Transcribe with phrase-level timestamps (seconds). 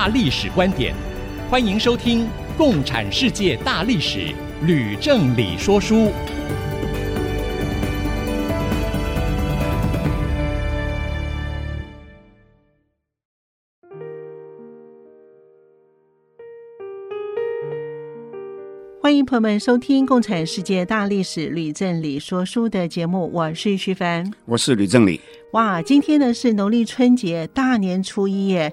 [0.00, 0.94] 大历史观点，
[1.50, 2.24] 欢迎收听
[2.56, 4.18] 《共产世界大历史》，
[4.64, 6.10] 吕正理说书。
[19.02, 25.20] 欢迎朋友们收听《共产世界大历史》，吕正理说书的节目，我是徐凡，我是吕正理。
[25.52, 28.72] 哇，今天呢是农历春节大年初一耶。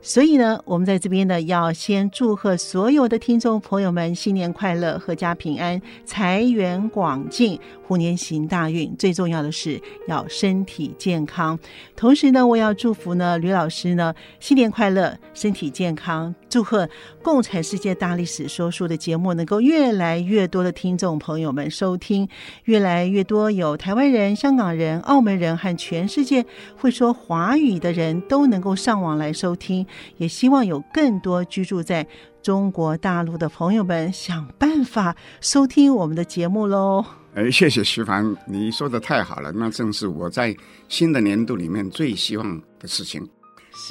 [0.00, 8.94] 所以呢，我们在这边呢，要先祝贺所有的听众朋友们新年快乐、阖家平安、财源广进、虎年行大运。
[8.98, 11.58] 最重要的是要身体健康。
[11.96, 16.34] 同时呢，我要祝福呢吕老师呢新年快乐、身体健康。
[16.50, 16.86] 祝贺
[17.22, 22.28] 《共产世界大历史说书》的节目能够越来越多的听众朋友们收听，
[22.64, 26.44] 越来越多有台湾人、香港人、澳门人和全世界
[26.76, 29.86] 会说华语的人都能够上网来收听。
[30.18, 32.06] 也希望有更多居住在
[32.42, 37.17] 中国大陆的朋友们想办法收听我们的节目喽。
[37.34, 40.56] 哎，谢谢徐凡，你说的太好了，那正是我在
[40.88, 43.26] 新的年度里面最希望的事情。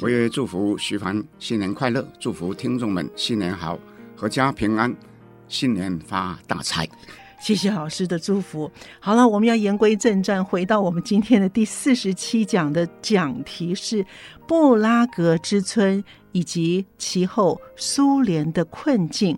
[0.02, 3.78] 我也祝福徐凡新年快乐，祝福听众们新年好，
[4.18, 4.94] 阖家平安，
[5.48, 6.86] 新年发大财。
[7.40, 8.70] 谢谢老师的祝福。
[9.00, 14.04] 好了，我们要言归正传，回到我们今天的第四十七讲的讲题是
[14.46, 16.04] 布拉格之春
[16.38, 19.36] 以及其后苏联的困境。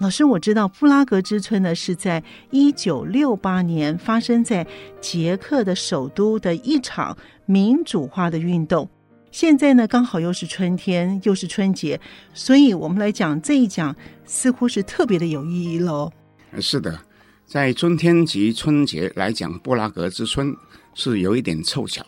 [0.00, 2.20] 老师，我知道布拉格之春呢是在
[2.50, 4.66] 一九六八年发生在
[5.00, 7.16] 捷克的首都的一场
[7.46, 8.88] 民主化的运动。
[9.30, 12.00] 现在呢刚好又是春天，又是春节，
[12.34, 16.10] 所以我们来讲这一讲似乎是特别的有意义喽。
[16.58, 16.98] 是的。
[17.46, 20.52] 在春天及春节来讲，布拉格之春
[20.94, 22.04] 是有一点凑巧。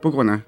[0.00, 0.40] 不过呢，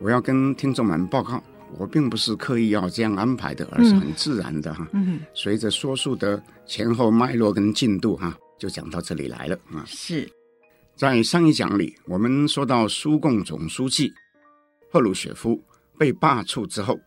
[0.00, 1.42] 我要跟听众们报告，
[1.78, 4.88] 我并不是刻意要这样安排的，而是很自然的哈。
[4.92, 9.84] 嗯，随着说书的前后脉络跟进度哈，就讲到这里来了啊。
[9.86, 10.28] 是，
[10.96, 14.12] 在上一讲里，我们说到苏共总书记
[14.90, 15.62] 赫鲁雪夫
[15.98, 16.98] 被罢黜之后，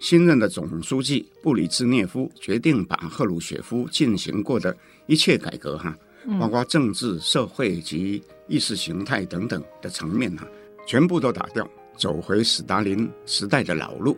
[0.00, 4.76] 新任的总书记布里兹涅夫决定把赫鲁雪夫进行过的
[5.06, 5.96] 一切改革哈。
[6.40, 10.44] 包括政治、社会及意识形态等等的层面哈，
[10.84, 11.64] 全部都打掉，
[11.96, 14.16] 走回史达林时代的老路，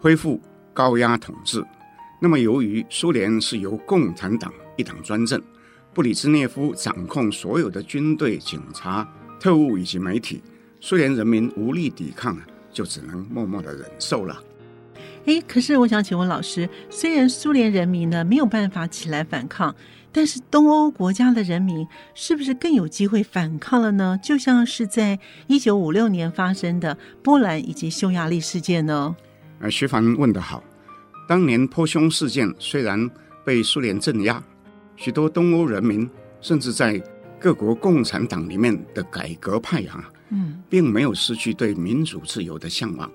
[0.00, 0.40] 恢复
[0.72, 1.62] 高压统治。
[2.20, 5.42] 那么，由于苏联是由共产党一党专政，
[5.92, 9.06] 布里兹涅夫掌控所有的军队、警察、
[9.38, 10.42] 特务以及媒体，
[10.80, 12.38] 苏联人民无力抵抗，
[12.72, 14.42] 就只能默默的忍受了。
[15.26, 19.74] 诶，可是我想请问老师，虽然苏联人民呢没有办法起来反抗。
[20.16, 24.18] 但是东欧国家的人民是不是更有机会反抗了呢？
[24.22, 29.14] 就像是在一九五六年发生的波兰以及匈牙利事件呢？
[29.60, 30.64] 呃，徐凡问得好。
[31.28, 33.10] 当年波匈事件虽然
[33.44, 34.42] 被苏联镇压，
[34.96, 36.08] 许多东欧人民
[36.40, 36.98] 甚至在
[37.38, 43.12] 各国共产党里面的改革派啊，嗯，并没有失去对民主自由的向往，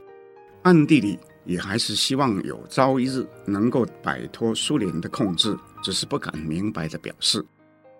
[0.61, 5.57] 暗地里也还是希望有朝一日能够摆脱苏联的控制。
[5.81, 7.43] 只是不敢明白的表示。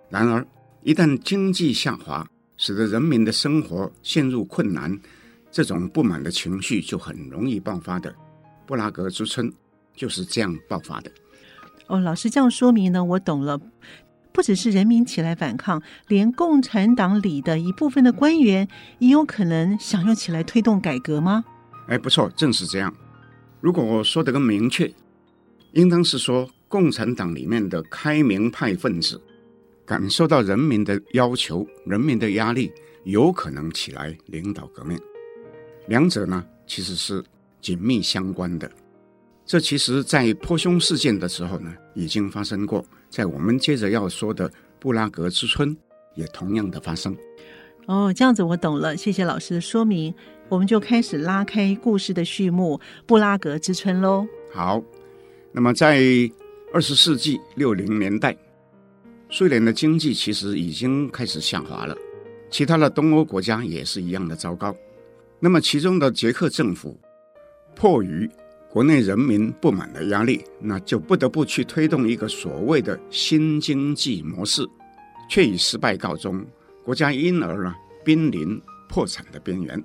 [0.10, 0.46] 然而，
[0.84, 2.28] 一旦经济下滑，
[2.58, 5.00] 使得人民的生活陷入困难，
[5.52, 8.14] 这种不满的情绪就很容易爆发的。
[8.66, 9.52] 布拉格之春
[9.96, 11.12] 就是这样爆发的。
[11.88, 13.60] 哦，老师这样说明呢，我懂了。
[14.34, 18.68] 不只是人民起来反抗，连共产党里的一部分的官员
[19.00, 21.44] 也有可能想要起来推动改革吗？
[21.88, 22.94] 哎，不错，正是这样。
[23.60, 24.94] 如果我说的更明确，
[25.74, 26.50] 应当是说。
[26.72, 29.22] 共产党里面的开明派分子
[29.86, 32.72] 感受到人民的要求、人民的压力，
[33.04, 34.98] 有可能起来领导革命。
[35.88, 37.22] 两者呢，其实是
[37.60, 38.72] 紧密相关的。
[39.46, 42.86] 这其实，在波匈事件的时候呢，已经发生过。
[43.10, 45.76] 在我们接着要说的布拉格之春，
[46.16, 47.14] 也同样的发生。
[47.86, 50.14] 哦，这样子我懂了，谢谢老师的说明。
[50.48, 54.26] 我们就开始拉开故事的序幕，布拉格之春喽。
[54.54, 54.82] 好，
[55.52, 56.00] 那么在。
[56.74, 58.36] 二十世纪六零年代，
[59.30, 61.94] 苏联的经济其实已经开始下滑了，
[62.50, 64.74] 其他的东欧国家也是一样的糟糕。
[65.38, 66.98] 那么，其中的捷克政府
[67.76, 68.30] 迫于
[68.70, 74.66] 国内人民不满的压力，那就不得不去推动一个所谓的新经济模式，
[75.30, 76.42] 却以失败告终，
[76.86, 77.76] 国家因而呢
[78.06, 79.84] 濒临破产的边缘。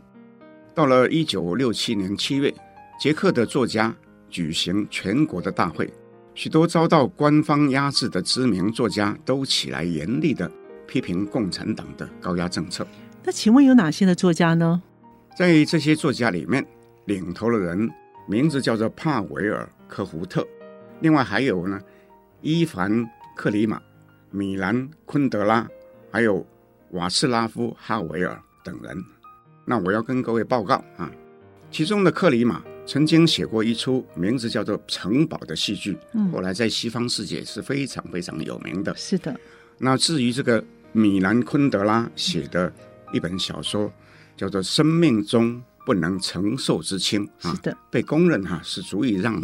[0.72, 2.54] 到了一九六七年七月，
[3.00, 3.92] 捷克的作家
[4.30, 5.92] 举行全国的大会，
[6.36, 10.48] 许多遭到官方压制的知名作家都起来严厉的
[10.86, 12.86] 批评共产党的高压政策。
[13.24, 14.82] 那请问有哪些的作家呢？
[15.34, 16.64] 在这些作家里面，
[17.06, 17.90] 领头的人
[18.28, 20.46] 名字叫做帕维尔·科胡特，
[21.00, 21.80] 另外还有呢，
[22.42, 22.92] 伊凡·
[23.34, 23.80] 克里马、
[24.30, 25.66] 米兰·昆德拉，
[26.12, 26.46] 还有
[26.90, 29.02] 瓦茨拉夫·哈维尔等人。
[29.64, 31.10] 那我要跟各位报告啊，
[31.70, 38.94] 其中的克里马曾经写过一出名字叫做《城堡》的戏剧，嗯，后来在西方世界是非常非常有名的。
[38.96, 39.34] 是的。
[39.78, 42.72] 那至于这个米兰·昆德拉写的。
[43.12, 43.90] 一本小说
[44.36, 49.40] 叫做《生命中不能承受之轻》啊，是的，被公认哈是足以让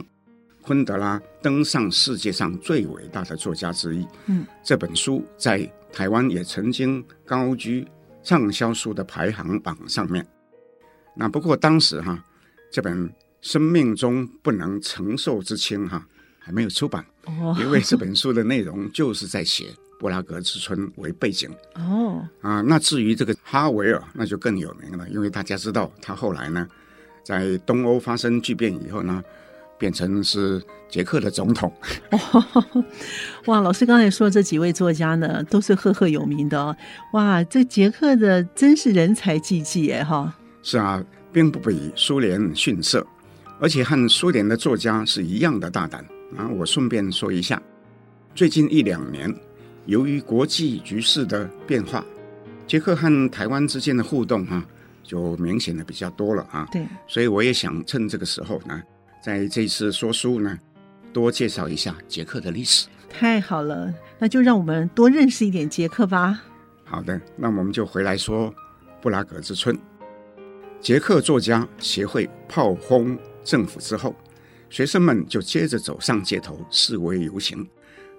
[0.62, 4.04] 昆德拉登上世界上最伟大的作家之一。
[4.26, 7.86] 嗯，这本书在台湾也曾经高居
[8.24, 10.26] 畅销书的排行榜上面。
[11.14, 12.22] 那不过当时哈，
[12.72, 13.08] 这本
[13.42, 16.06] 《生命中不能承受之轻》哈
[16.38, 19.66] 还没有出版，哦，因为这本书的内容就是在写。
[20.02, 26.66] 布拉格之春为背景哦啊，那至于这个哈维尔，那就更有名了，因为大家知道他后来呢，
[27.22, 29.22] 在东欧发生巨变以后呢，
[29.78, 31.72] 变成是捷克的总统。
[32.10, 32.84] 哦、
[33.46, 36.76] 哇，老师刚才说这几位作家呢，都是赫赫有名的哦。
[37.12, 40.36] 哇，这捷克的真是人才济济哎哈。
[40.64, 41.00] 是啊，
[41.32, 43.06] 并不比苏联逊色，
[43.62, 46.04] 而且和苏联的作家是一样的大胆
[46.36, 46.48] 啊。
[46.48, 47.62] 我顺便说一下，
[48.34, 49.32] 最近一两年。
[49.86, 52.04] 由于国际局势的变化，
[52.66, 54.66] 捷克和台湾之间的互动哈、啊，
[55.04, 56.66] 就明显的比较多了啊。
[56.72, 58.82] 对，所以我也想趁这个时候呢，
[59.22, 60.58] 在这次说书呢，
[61.12, 62.88] 多介绍一下捷克的历史。
[63.08, 66.42] 太好了，那就让我们多认识一点捷克吧。
[66.84, 68.52] 好的，那我们就回来说
[69.00, 69.78] 布拉格之春。
[70.80, 74.14] 捷克作家协会炮轰政府之后，
[74.70, 77.66] 学生们就接着走上街头示威游行，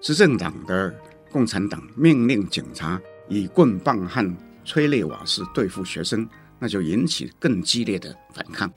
[0.00, 0.94] 执政党的。
[1.34, 6.24] 共产党命令警察以棍棒和催泪瓦斯对付学生，
[6.60, 8.72] 那就引起更激烈的反抗。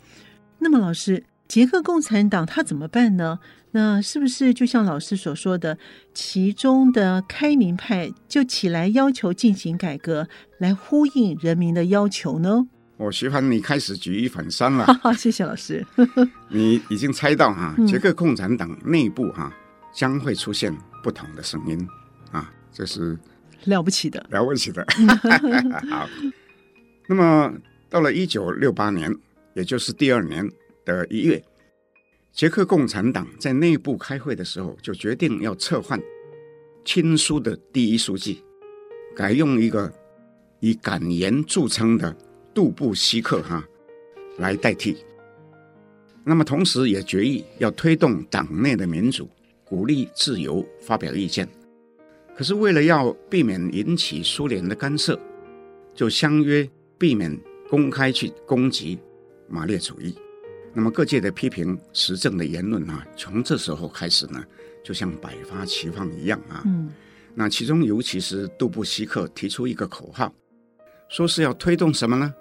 [0.57, 3.37] 那么，老师，捷克共产党他怎么办呢？
[3.69, 5.77] 那是不是就像老师所说的，
[6.15, 10.27] 其中的开明派就起来要求进行改革，
[10.57, 12.67] 来呼应人民的要求呢？
[12.97, 14.87] 我喜欢你开始举一反三了。
[15.15, 15.85] 谢谢老师。
[16.49, 19.53] 你已经猜到哈，捷克共产党内部哈
[19.93, 21.87] 将会出现不同的声音。
[22.31, 23.17] 啊，这是
[23.65, 24.85] 了不起的，了不起的。
[25.89, 26.09] 好，
[27.07, 27.53] 那么
[27.87, 29.15] 到了一九六八年，
[29.53, 30.49] 也就是第二年
[30.83, 31.41] 的一月，
[32.33, 36.01] 捷克共产党在内部开会的时候，就决定要撤换
[36.83, 38.43] 亲苏的第一书记，
[39.15, 39.91] 改用一个
[40.61, 42.15] 以敢言著称的
[42.57, 43.63] 杜布西克哈
[44.39, 44.97] 来代替。
[46.23, 49.29] 那么同时也决议要推动党内的民主，
[49.63, 51.47] 鼓励自由发表意见。
[52.35, 55.19] 可是为了要避免引起苏联的干涉，
[55.93, 56.67] 就相约
[56.97, 57.39] 避免
[57.69, 58.97] 公开去攻击
[59.47, 60.15] 马列主义。
[60.73, 64.43] 那么各界的批评时政的言论啊，从这时候开始呢，
[64.83, 66.63] 就像百花齐放一样啊。
[66.65, 66.89] 嗯。
[67.35, 70.33] 那其中尤其是杜布西克提出一个口号，
[71.07, 72.33] 说是要推动什么呢？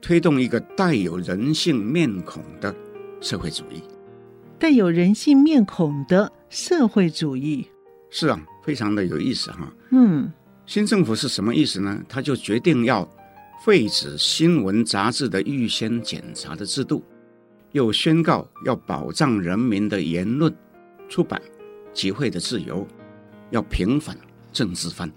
[0.00, 2.74] 推动一个带有人性面孔的
[3.20, 3.82] 社会主义。
[4.58, 7.66] 带有人性面孔的社会主义。
[8.10, 8.40] 是啊。
[8.62, 10.28] 非常的有意思哈，嗯，
[10.66, 12.02] 新政府是什么意思呢？
[12.08, 13.08] 他就决定要
[13.64, 17.00] 废止新闻杂志的预先检查的制度，
[17.70, 20.52] 又宣告要保障人民的言论、
[21.08, 21.40] 出版、
[21.92, 22.84] 集会的自由，
[23.50, 24.18] 要平反
[24.52, 25.08] 政治犯。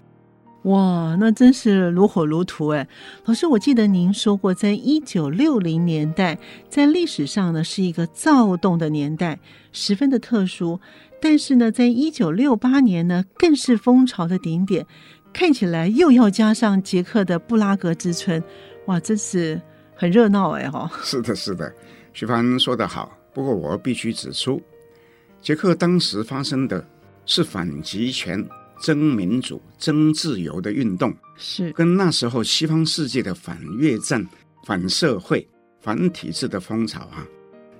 [0.63, 2.85] 哇，那真是如火如荼哎！
[3.25, 6.37] 老师，我记得您说过，在一九六零年代，
[6.67, 9.39] 在历史上呢是一个躁动的年代，
[9.71, 10.79] 十分的特殊。
[11.21, 14.85] 但是呢，在一九六八年呢，更是风潮的顶点，
[15.31, 18.43] 看起来又要加上捷克的布拉格之春，
[18.87, 19.61] 哇，真是
[19.95, 20.91] 很热闹哎哈！
[21.01, 21.73] 是的，是的，
[22.11, 23.17] 徐帆说得好。
[23.33, 24.61] 不过我必须指出，
[25.41, 26.85] 捷克当时发生的
[27.25, 28.45] 是反极权、
[28.81, 34.25] 争民主、争自由的运动，是跟那时候西方世界的反越战、
[34.65, 35.48] 反社会、
[35.81, 37.27] 反体制的风潮啊，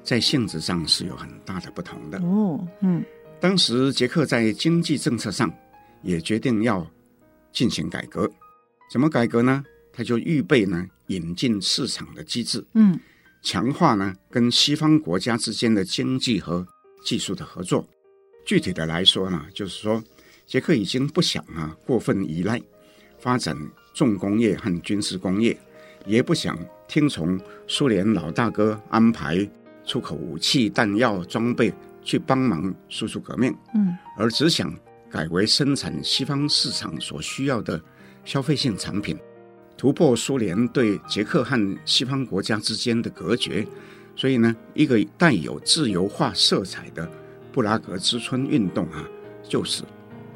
[0.04, 3.04] 在性质上是有很大的不同的哦，嗯。
[3.40, 5.50] 当时捷克在经济政策上
[6.04, 6.86] 也决定要
[7.54, 8.30] 进行改革，
[8.92, 9.64] 怎么改革呢？
[9.94, 13.00] 他就预备呢引进市场的机制，嗯，
[13.42, 16.66] 强化呢跟西方国家之间的经济和
[17.06, 17.88] 技术的合作。
[18.46, 20.04] 具体的来说呢，就是说，
[20.50, 22.60] 捷克已经不想啊过分依赖
[23.20, 23.56] 发展
[23.94, 25.56] 重工业和军事工业，
[26.08, 29.48] 也不想听从苏联老大哥安排
[29.86, 34.74] 出口武器、弹药、装备去帮忙输出革命，嗯，而只想
[35.08, 37.80] 改为生产西方市场所需要的
[38.26, 39.16] 消费性产品。
[39.78, 43.68] 突破苏联对捷克和西方国家之间的隔绝，
[44.16, 47.08] 所以呢，一个带有自由化色彩的
[47.54, 49.08] 布拉格之春运动啊，
[49.48, 49.84] 就是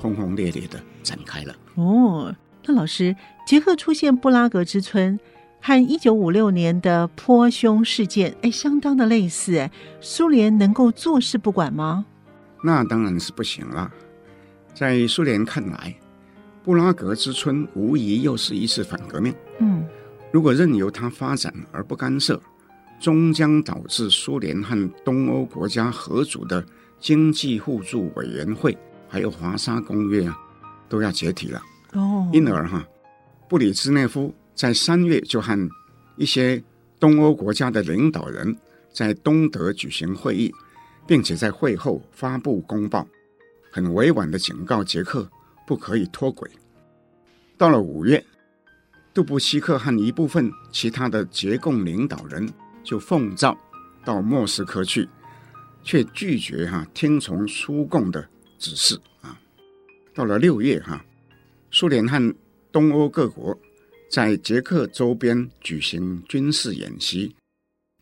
[0.04, 1.56] 轰轰烈烈的展开了。
[1.76, 3.16] 哦，那老师，
[3.48, 5.18] 捷克出现布拉格之春，
[5.62, 9.58] 和一九五六年的波匈事件，哎，相当的类似。
[9.58, 12.06] 哎，苏联能够坐视不管吗？
[12.62, 13.90] 那当然是不行了。
[14.74, 15.96] 在苏联看来，
[16.66, 19.34] 布拉格之春无疑又是一次反革命。
[19.60, 19.86] 嗯，
[20.34, 22.42] 如果任由它发展而不干涉，
[23.00, 26.66] 终将导致苏联和东欧国家合组的
[27.00, 28.78] 经济互助委员会，
[29.14, 30.36] 还有华沙公约啊，
[30.90, 31.62] 都要解体了。
[31.92, 32.84] 哦，因而哈，
[33.48, 35.70] 布里兹涅夫在三月就和
[36.16, 36.60] 一些
[37.00, 38.58] 东欧国家的领导人
[38.92, 40.52] 在东德举行会议，
[41.06, 43.08] 并且在会后发布公报，
[43.72, 45.30] 很委婉的警告捷克。
[45.66, 46.50] 不可以脱轨。
[47.58, 48.22] 到了五月，
[49.14, 52.52] 杜布西克和一部分其他的捷共领导人
[52.84, 53.58] 就奉召
[54.04, 55.08] 到莫斯科去，
[55.82, 58.28] 却拒绝哈听从苏共的
[58.64, 59.38] 指示啊。
[60.16, 61.04] 到了六月哈，
[61.70, 62.34] 苏联和
[62.72, 63.58] 东欧各国
[64.10, 67.36] 在捷克周边举行军事演习，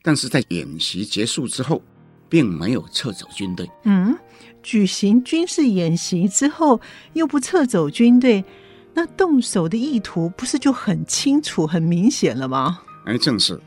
[0.04, 1.82] 但是在演习结束之后，
[2.30, 3.68] 并没有撤走军队。
[3.86, 4.16] 嗯。
[4.62, 6.80] 举行军事演习之后，
[7.14, 8.46] 又不撤走军队，
[8.94, 12.80] 那动手的意图不是就很清楚、很明显了吗？
[13.06, 13.60] 哎，正是。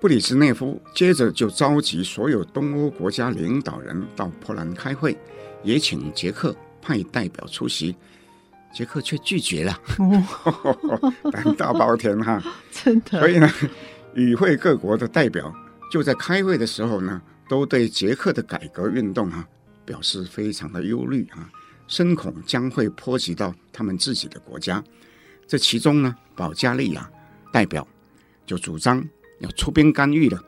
[0.00, 5.16] 布里兹内夫接着就召集所有东欧国家领导人到波兰开会，
[5.62, 7.96] 也请捷克派代表出席，
[8.72, 9.78] 捷克却拒绝了。
[9.98, 12.42] 哦，胆大包天哈！
[12.70, 13.20] 真的。
[13.20, 13.50] 所以呢，
[14.14, 15.54] 与会各国的代表
[15.90, 19.46] 就在开会的时候呢，都对捷克的改革运动哈。
[19.84, 21.50] 表示非常的忧虑啊，
[21.88, 24.82] 深恐将会波及到他们自己的国家。
[25.48, 27.10] 这其中呢，保加利亚
[27.52, 27.86] 代表
[28.46, 29.04] 就主张
[29.40, 30.40] 要出兵干预了。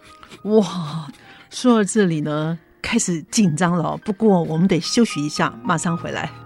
[0.45, 1.11] 哇，
[1.51, 3.97] 说到这里呢，开始紧张了。
[4.05, 6.44] 不过我们得休息一下，马上回来。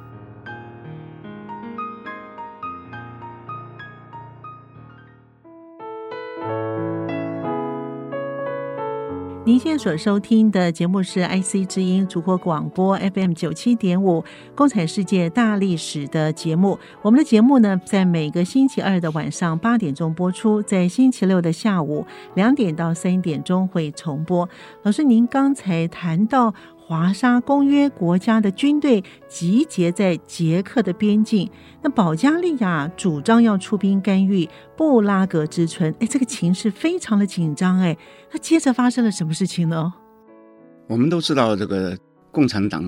[9.49, 14.21] 您现在所收听的节目是 IC 之音主播广播 FM 九七点五
[14.55, 16.78] 《共产世界大历史》的节目。
[17.00, 24.47] 我们的节目呢，在每个星期二的晚上八点钟播出，在星期六的下午两点到三点钟会重播。
[24.83, 26.52] 老师，您刚才谈到。
[26.88, 31.47] 华沙公约国家的军队集结在捷克的边境，
[31.83, 37.95] 那保加利亚主张要出兵干预布拉格之春，哎，这个情势非常的紧张，哎，
[38.33, 39.92] 那接着发生了什么事情呢？
[40.87, 41.95] 我们都知道，这个
[42.33, 42.83] 共产党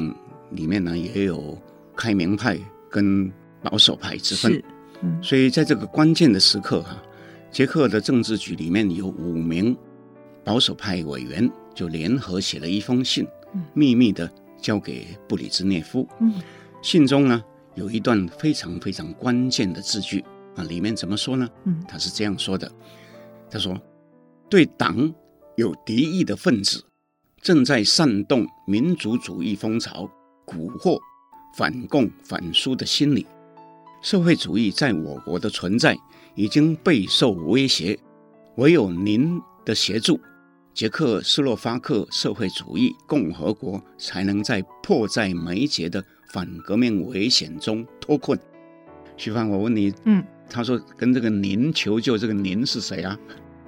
[0.52, 1.58] 里面呢也有
[1.94, 3.30] 开明派跟
[3.62, 4.62] 保守派之分，
[5.02, 6.96] 嗯，所以在这个关键的时刻哈，
[7.50, 9.76] 捷克的政治局里面有五名
[10.42, 13.26] 保守派委员就联合写了一封信。
[13.74, 14.30] 秘密的
[14.60, 16.06] 交给布里兹涅夫。
[16.20, 16.34] 嗯，
[16.82, 17.42] 信中呢
[17.74, 20.24] 有一段非常非常关键的字句
[20.56, 21.48] 啊，里面怎么说呢？
[21.64, 22.70] 嗯，他是这样说的：
[23.50, 23.80] 他说，
[24.48, 25.12] 对党
[25.56, 26.84] 有敌意的分子
[27.40, 30.10] 正在煽动民族主义风潮，
[30.46, 30.98] 蛊惑
[31.56, 33.26] 反共反苏的心理。
[34.02, 35.96] 社会主义在我国的存在
[36.34, 37.98] 已经备受威胁，
[38.56, 40.18] 唯有您的协助。
[40.72, 48.38] 捷克斯洛伐克社会主义共和国才能在迫在眉睫的反革命危险中脱困。
[49.16, 53.18] 徐帆，我问你，嗯，他说跟这个您求救，这个您是谁啊？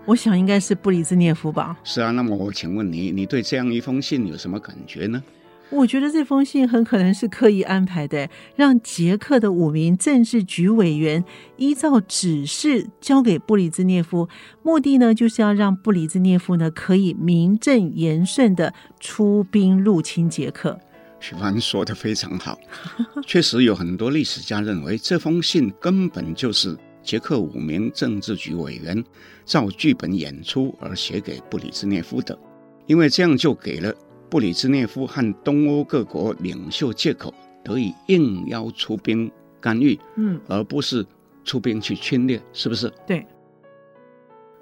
[0.06, 1.78] 我想应该是布里兹涅夫吧。
[1.84, 5.22] 是啊，那么我请问你，你对这样一封信有什么感觉呢？
[5.72, 11.24] 我觉得这封信很可能是刻意安排的，让捷克的五名政治局委员
[11.56, 14.28] 依照指示交给布里兹涅夫，
[14.62, 20.78] 目的呢就是要让布里兹涅夫呢可以名正言顺的出兵入侵捷克。
[21.18, 22.58] 许凡说的非常好，
[23.26, 29.02] 确实有很多历史家认为这封信根本就是捷克五名政治局委员
[29.46, 32.38] 照剧本演出而写给布里兹涅夫的，
[32.86, 33.94] 因为这样就给了。
[34.32, 41.04] 布里兹涅夫和东欧各国领袖借口，得以应邀出兵干预，嗯，而不是
[41.44, 42.90] 出兵去侵略，是不是？
[43.06, 43.26] 对。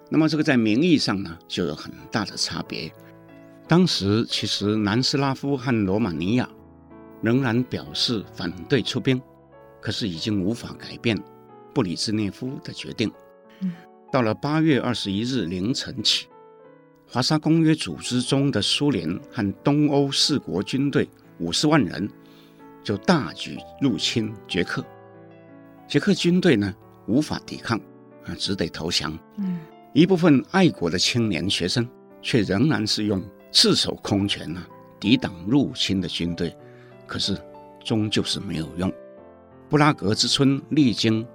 [0.09, 2.93] 那么这个在名义上呢，就有很大的差别。
[3.69, 6.51] 当时其实南斯拉夫和罗马尼亚
[7.23, 9.23] 仍然表示反对出兵，
[9.81, 11.17] 可是已经无法改变
[11.73, 13.09] 布里兹涅夫的决定。
[14.11, 16.27] 到了八月二十一日凌晨起，
[17.13, 21.09] 华沙公约组织中的苏联和东欧四国军队
[21.41, 22.09] 五十万人
[22.85, 24.85] 就大举入侵捷克。
[25.89, 26.73] 捷克军队呢，
[27.09, 27.77] 无法抵抗，
[28.25, 29.13] 啊，只得投降。
[29.39, 29.59] 嗯，
[29.93, 31.89] 一部分爱国的青年学生
[32.23, 34.65] 却仍然是用赤手空拳呢，
[35.01, 36.57] 抵挡入侵的军队。
[37.09, 37.37] 可是
[37.85, 38.93] 终究是没有用。
[39.69, 41.27] 布拉格之春历经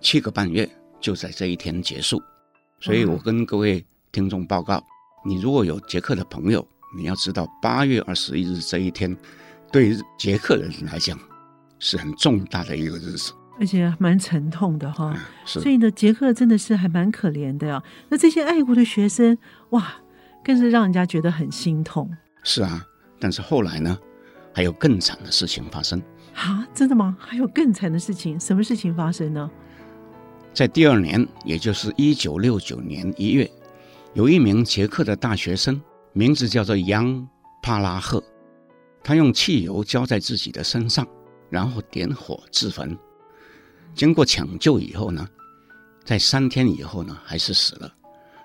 [0.00, 0.66] 七个半月。
[1.00, 2.20] 就在这一天结束，
[2.80, 4.82] 所以我跟各位听众报告：
[5.24, 9.16] 你如果有捷克的朋友，你要知道八月二十一日这一天，
[9.72, 11.18] 对捷克人来讲
[11.78, 15.14] 是很重大的一个日子，而且蛮沉痛的哈。
[15.44, 17.82] 是，所以呢，捷克真的是还蛮可怜的呀。
[18.08, 19.36] 那这些爱国的学生，
[19.70, 19.92] 哇，
[20.44, 22.10] 更是让人家觉得很心痛。
[22.42, 22.84] 是啊，
[23.20, 23.98] 但是后来呢，
[24.54, 26.00] 还有更惨的事情发生
[26.34, 26.66] 啊？
[26.72, 27.16] 真的吗？
[27.18, 28.38] 还有更惨的事情？
[28.40, 29.50] 什么事情发生呢？
[30.54, 33.48] 在第二年，也就是一九六九年一月，
[34.14, 35.80] 有一名捷克的大学生，
[36.12, 37.26] 名字叫做扬
[37.62, 38.22] 帕拉赫，
[39.02, 41.06] 他用汽油浇在自己的身上，
[41.50, 42.96] 然后点火自焚。
[43.94, 45.26] 经过抢救以后呢，
[46.04, 47.92] 在三天以后呢，还是死了。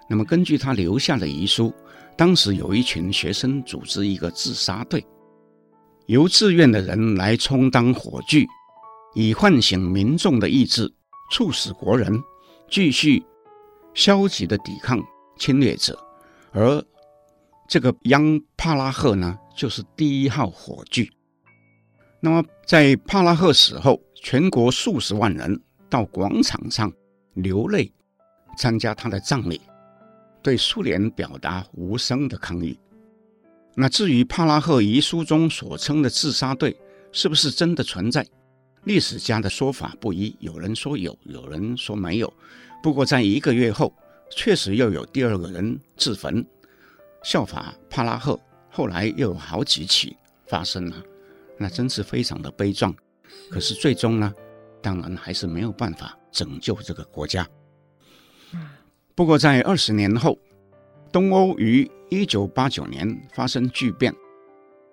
[0.10, 1.74] 那么根据他留下的遗书，
[2.17, 5.05] 当时有一群学生组织一个自杀队，
[6.08, 8.46] 由志愿的人来充当火炬，
[9.15, 10.91] 以唤醒民众的意志。
[11.32, 12.22] 促使国人
[12.70, 13.24] 继续
[13.96, 15.03] 消极的抵抗
[15.37, 15.97] 侵略者，
[16.51, 16.83] 而
[17.67, 21.09] 这个央帕拉赫呢，就是第一号火炬。
[22.19, 26.91] 那么在帕拉赫死后，全国数十万人到广场上
[27.33, 27.91] 流泪，
[28.57, 29.59] 参加他的葬礼，
[30.41, 32.79] 对苏联表达无声的抗议。
[33.75, 36.77] 那至于帕拉赫遗书中所称的自杀队，
[37.11, 38.25] 是不是真的存在？
[38.83, 42.31] 历史家的说法不一，有人说有，有人说没有。
[42.83, 43.93] 不过，在一个月后，
[44.35, 46.46] 确实又有第二个人自焚，
[47.24, 48.39] 效法帕拉赫。
[48.69, 50.17] 后来又有好几起
[50.48, 50.96] 发生了，
[51.57, 52.93] 那真是非常的悲壮。
[53.50, 54.33] 可是最终呢，
[54.81, 57.48] 当然还是没有办法拯救这个国家。
[59.15, 60.37] 不过，在二十年后，
[61.11, 64.13] 东欧于一九八九年发生巨变，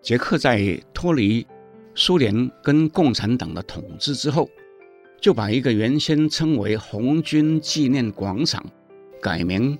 [0.03, 1.47] 捷克在脱离。
[1.97, 4.49] 苏联跟共产党的统治之后，
[5.21, 8.65] 就把一个原先称为红军纪念广场，
[9.21, 9.79] 改名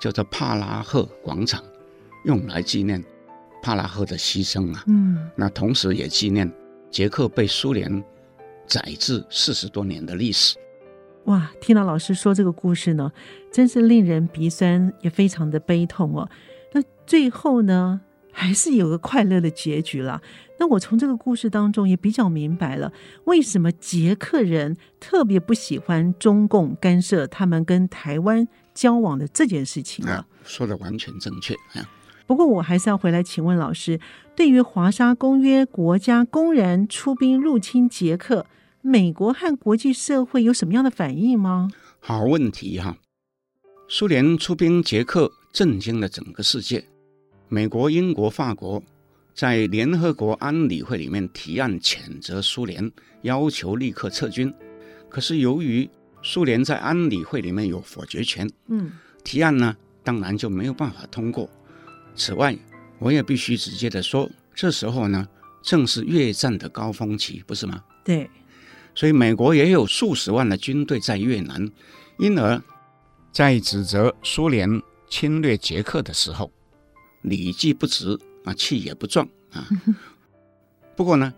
[0.00, 1.62] 叫做帕拉赫广场，
[2.24, 3.02] 用来纪念
[3.62, 4.84] 帕拉赫的牺牲啊。
[4.86, 6.50] 嗯，那同时也纪念
[6.90, 8.04] 捷克被苏联
[8.66, 10.56] 宰制四十多年的历史。
[11.24, 13.10] 哇，听到老师说这个故事呢，
[13.50, 16.28] 真是令人鼻酸，也非常的悲痛哦。
[16.72, 20.20] 那最后呢，还是有个快乐的结局了。
[20.58, 22.92] 那我从这个故事当中也比较明白了，
[23.24, 30.12] 为什么捷克人特别不喜欢中共干涉他们跟台湾交往的这件事情了。
[30.12, 31.54] 啊，说的完全正确。
[31.72, 31.88] 啊，
[32.26, 34.00] 不过我还是要回来请问老师，
[34.34, 38.46] 对于华沙公约国家公然出兵入侵捷克，
[38.80, 41.70] 美国和国际社会有什么样的反应吗？
[42.00, 42.96] 好问题哈。
[43.88, 46.84] 苏联出兵捷克，震惊了整个世界。
[47.48, 48.82] 美国、英国、法国
[49.34, 52.90] 在联合国安理会里面提案谴责苏联，
[53.22, 54.52] 要求立刻撤军。
[55.08, 55.88] 可是由于
[56.24, 58.90] 苏联在安理会里面有否决权，嗯，
[59.22, 61.48] 提案呢当然就没有办法通过。
[62.16, 62.56] 此外，
[62.98, 65.28] 我也必须直接的说，这时候呢
[65.62, 67.84] 正是越战的高峰期，不是吗？
[68.02, 68.28] 对。
[68.94, 71.70] 所以美国也有数十万的军队在越南，
[72.18, 72.62] 因而，
[73.30, 76.50] 在指责苏联侵略捷克的时候。
[77.22, 79.66] 理既不直啊，气也不壮啊。
[80.94, 81.32] 不过呢，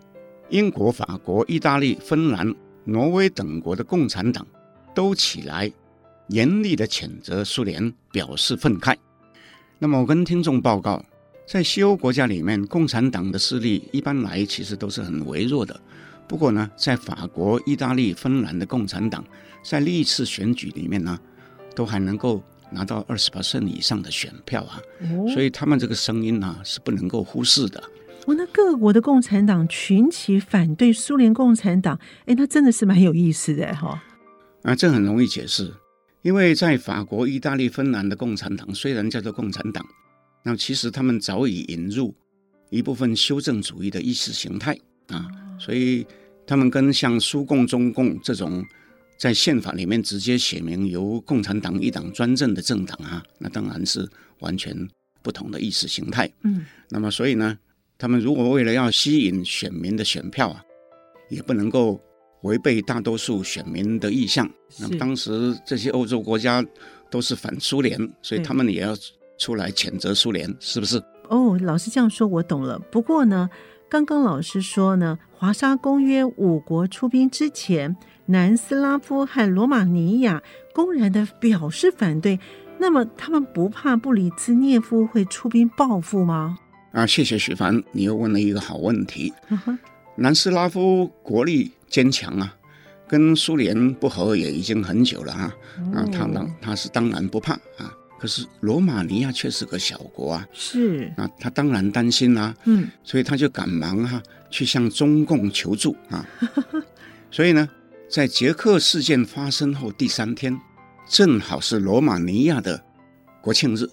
[0.49, 4.45] 英国、法国、意大利、芬兰、挪威等国的共产党
[4.97, 5.71] 都起来
[6.29, 8.95] 严厉的谴责苏联，表示愤慨。
[9.77, 11.05] 那么我跟听众报告，
[11.45, 15.79] 在西欧国家里面，共产党的势力一般来其实都是很微弱的。
[16.27, 19.23] 不过呢，在法国、意大利、芬兰的共产党，
[19.61, 21.19] 在历次选举里面呢，
[21.75, 22.43] 都还能够。
[22.69, 27.81] 拿到二十%以上的选票啊，哦、所以他们这个声音呢、啊、是不能够忽视的。
[28.25, 34.03] 哦，那各国的共产党群起反对苏联共产党，哎，那真的是蛮有意思的哈。
[34.67, 35.73] 啊，这很容易解释，
[36.23, 39.87] 因为在法国、意大利、芬兰的共产党虽然叫做共产党，
[40.43, 42.13] 那其实他们早已引入
[42.69, 44.77] 一部分修正主义的意识形态
[45.07, 45.25] 啊，哦、
[45.57, 46.05] 所以
[46.45, 48.61] 他们跟像苏共、中共这种
[49.17, 54.05] 在宪法里面直接写明由共产党一党专政的政党啊，那当然是
[54.39, 54.75] 完全
[55.21, 56.29] 不同的意识形态。
[56.43, 57.57] 嗯，那么所以呢，
[57.97, 60.61] 他们如果为了要吸引选民的选票啊，
[61.29, 62.01] 也不能够
[62.41, 64.49] 违背大多数选民的意向。
[64.79, 66.63] 那么当时这些欧洲国家
[67.09, 68.95] 都是反苏联，所以他们也要
[69.37, 71.01] 出来谴责苏联，是不是？
[71.29, 72.79] 哦，老师这样说，我懂了。
[72.91, 73.49] 不过呢，
[73.89, 77.95] 刚刚老师说呢，华沙公约五国出兵之前，
[78.27, 80.41] 南斯拉夫和罗马尼亚
[80.73, 82.39] 公然的表示反对，
[82.77, 86.57] 那么他们不怕布里兹涅夫会出兵报复吗？
[86.93, 89.33] 啊，谢谢许凡，你又问了一个好问题。
[90.17, 92.55] 南斯拉夫国力坚强啊，
[93.07, 95.55] 跟苏联不和也已经很久了啊，
[95.93, 97.93] 啊，他当他是当然不怕啊。
[98.19, 106.25] 可是罗马尼亚却是个小国啊，是，啊他当然担心啦、啊，嗯，所以他就赶忙哈、啊、去向中共求助啊，
[107.31, 107.67] 所以呢。
[108.09, 110.57] 在捷克事件发生后第三天，
[111.09, 112.81] 正好是罗马尼亚的
[113.41, 113.85] 国庆日。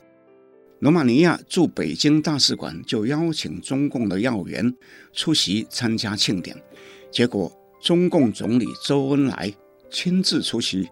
[0.84, 4.70] 罗马尼亚驻北京大使馆就邀请中共的要员
[5.14, 6.54] 出席参加庆典，
[7.10, 9.50] 结果中共总理周恩来
[9.90, 10.86] 亲自出席，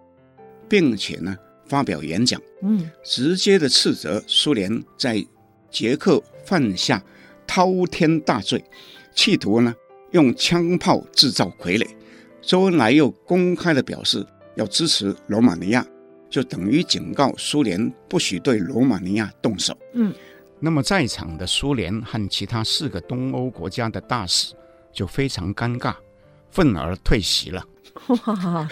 [0.67, 5.23] 并且呢发表演讲，嗯，直接的斥责苏联在
[5.71, 7.05] 捷克犯下
[7.47, 8.65] 滔天大罪，
[9.15, 9.75] 企图呢
[10.13, 11.87] 用枪炮制造傀儡。
[12.41, 14.27] 周恩来又公开的表示
[14.57, 15.87] 要支持罗马尼亚，
[16.33, 19.77] 就等于警告苏联不许对罗马尼亚动手。
[19.92, 20.12] 嗯，
[20.59, 24.55] 那么在场的苏联和其他四个东欧国家的大使
[24.92, 25.95] 就非常尴尬，
[26.51, 27.62] 愤而退席了。
[28.09, 28.68] 哇，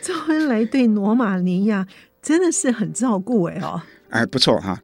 [0.00, 1.84] 周恩来对罗马尼亚
[2.22, 3.82] 真的是很照顾哎哦。
[4.10, 4.80] 哎，不错哈。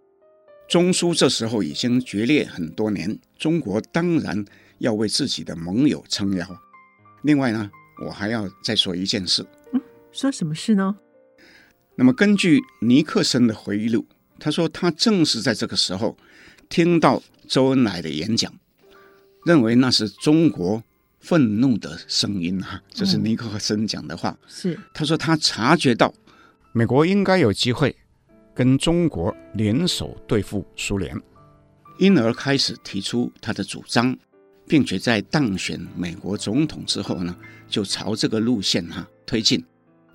[0.69, 4.45] 中苏这时候已经决裂很多年，中国当然
[4.79, 6.45] 要为自己的盟友撑腰。
[7.23, 7.71] 另外呢。
[8.05, 9.43] 我还要再说一件事。
[9.73, 9.81] 嗯，
[10.13, 10.95] 说什么事呢？
[11.97, 14.07] 那么根据尼克森的回忆录，
[14.39, 16.17] 他说他正是在这个时候
[16.69, 18.53] 听到周恩来的演讲，
[19.45, 20.83] 认为那是中国
[21.19, 24.31] 愤怒的声音啊，这是尼克森讲的话。
[24.31, 26.15] 嗯，是，他说他察觉到
[26.73, 27.97] 美国应该有机会
[28.55, 31.21] 跟中国联手对付苏联，
[31.99, 34.17] 因而开始提出他的主张。
[34.69, 37.37] 并且在当选美国总统之后呢，
[37.69, 39.65] 就朝这个路线哈、啊、推进。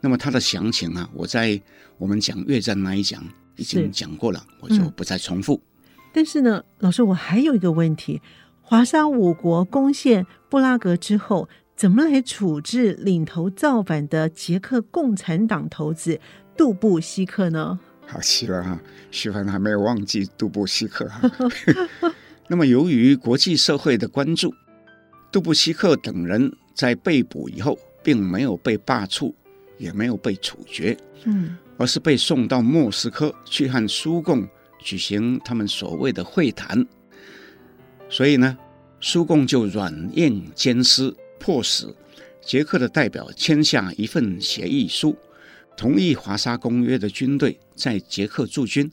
[0.01, 1.61] 那么它的详情啊，我在
[1.97, 3.23] 我们讲越战那一讲
[3.55, 5.91] 已经讲过了，我就不再重复、嗯。
[6.11, 8.21] 但是呢，老师，我还有一个问题：
[8.61, 16.19] 华沙五国攻陷布拉格之后，怎么来处置领头造反的捷克共产党头子
[16.57, 17.79] 杜布西克呢？
[18.07, 21.21] 好奇了哈，徐帆还没有忘记杜布西克哈。
[22.49, 24.53] 那么，由于国际社会的关注，
[25.31, 29.33] 杜布西克等人在被捕以后，并没有被罢黜，
[29.81, 34.47] 也没有被处决，嗯，而是被送到莫斯科去和苏共
[34.79, 36.85] 举行他们所谓的会谈。
[38.07, 38.57] 所以呢，
[38.99, 41.87] 苏共就软硬兼施，迫使
[42.39, 45.17] 捷克的代表签下一份协议书，
[45.75, 48.91] 同意华沙公约的军队在捷克驻军，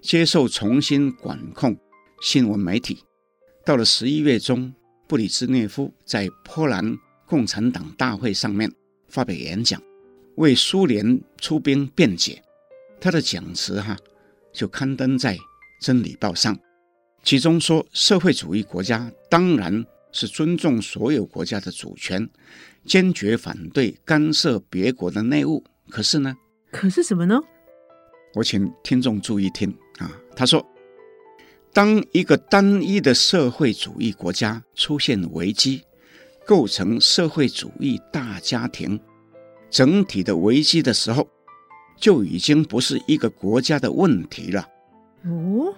[0.00, 1.76] 接受重新管控。
[2.20, 2.98] 新闻媒体
[3.64, 4.74] 到了十一月中，
[5.06, 6.96] 布里兹涅夫在波兰
[7.26, 8.70] 共产党大会上面
[9.08, 9.80] 发表演讲，
[10.38, 12.42] 为苏联出兵辩解。
[13.00, 13.96] 他的讲词哈
[14.52, 15.36] 就刊登在
[15.80, 16.58] 《真理报》上，
[17.22, 22.28] 其中说：社会主义国家当然是尊重所有国家的主权，
[22.84, 25.62] 坚决反对干涉别国的内务。
[25.90, 26.34] 可是呢？
[26.70, 27.40] 可是什么呢？
[28.34, 30.64] 我请听众注意听啊，他说。
[31.70, 35.82] 当一个单一的社会主义国家出现危机，
[36.46, 38.98] 构成社会主义大家庭
[39.70, 41.28] 整体的危机的时候，
[41.96, 44.68] 就已经不是一个国家的问题了。
[45.24, 45.74] 哦，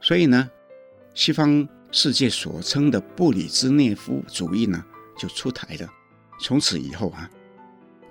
[0.00, 0.50] 所以呢，
[1.14, 4.84] 西方世界所称的布里兹涅夫主义呢，
[5.18, 5.88] 就出台了。
[6.40, 7.30] 从此以后啊，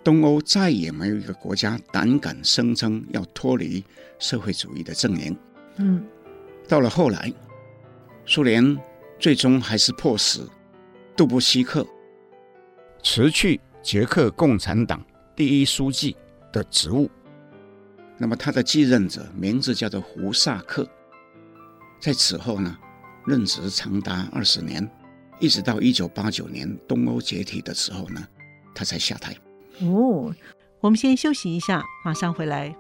[0.03, 3.83] 东欧再也没有一个国家胆敢声称要脱离
[4.19, 5.38] 社会主义的阵营。
[5.77, 6.05] 嗯。
[6.67, 7.31] 到了后来，
[8.25, 8.75] 苏联
[9.19, 10.41] 最终还是迫使
[11.15, 11.85] 杜布西克
[13.03, 15.00] 辞去捷克共产党
[15.36, 16.17] 第一书记
[16.52, 17.08] 的职务。
[18.17, 20.89] 那么他的继任者名字叫做胡萨克，
[22.00, 22.76] 在此后呢，
[23.28, 24.89] 任职长达二十年，
[25.39, 28.28] 一直到一九八九年东欧解体的时候呢，
[28.74, 29.36] 他才下台。
[29.82, 30.34] 哦，
[30.80, 32.76] 我们先休息一下，马上回来。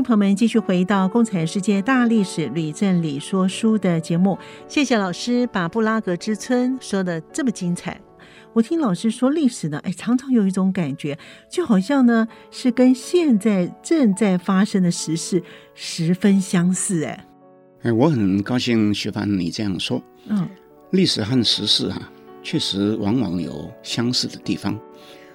[0.00, 4.38] 迎朋友们继续回到《共产世界大历史吕正理说书》的节目。
[4.66, 8.00] 谢谢老师把布拉格之春说的这么精彩。
[8.54, 11.18] 我听老师说历史呢，哎，常常有一种感觉，
[11.50, 15.42] 就好像呢是跟现在正在发生的时事
[15.74, 17.04] 十分相似。
[17.04, 17.26] 哎，
[17.82, 20.02] 哎，我很高兴徐凡你这样说。
[20.28, 20.48] 嗯，
[20.92, 22.10] 历史和时事啊，
[22.42, 24.80] 确实往往有相似的地方。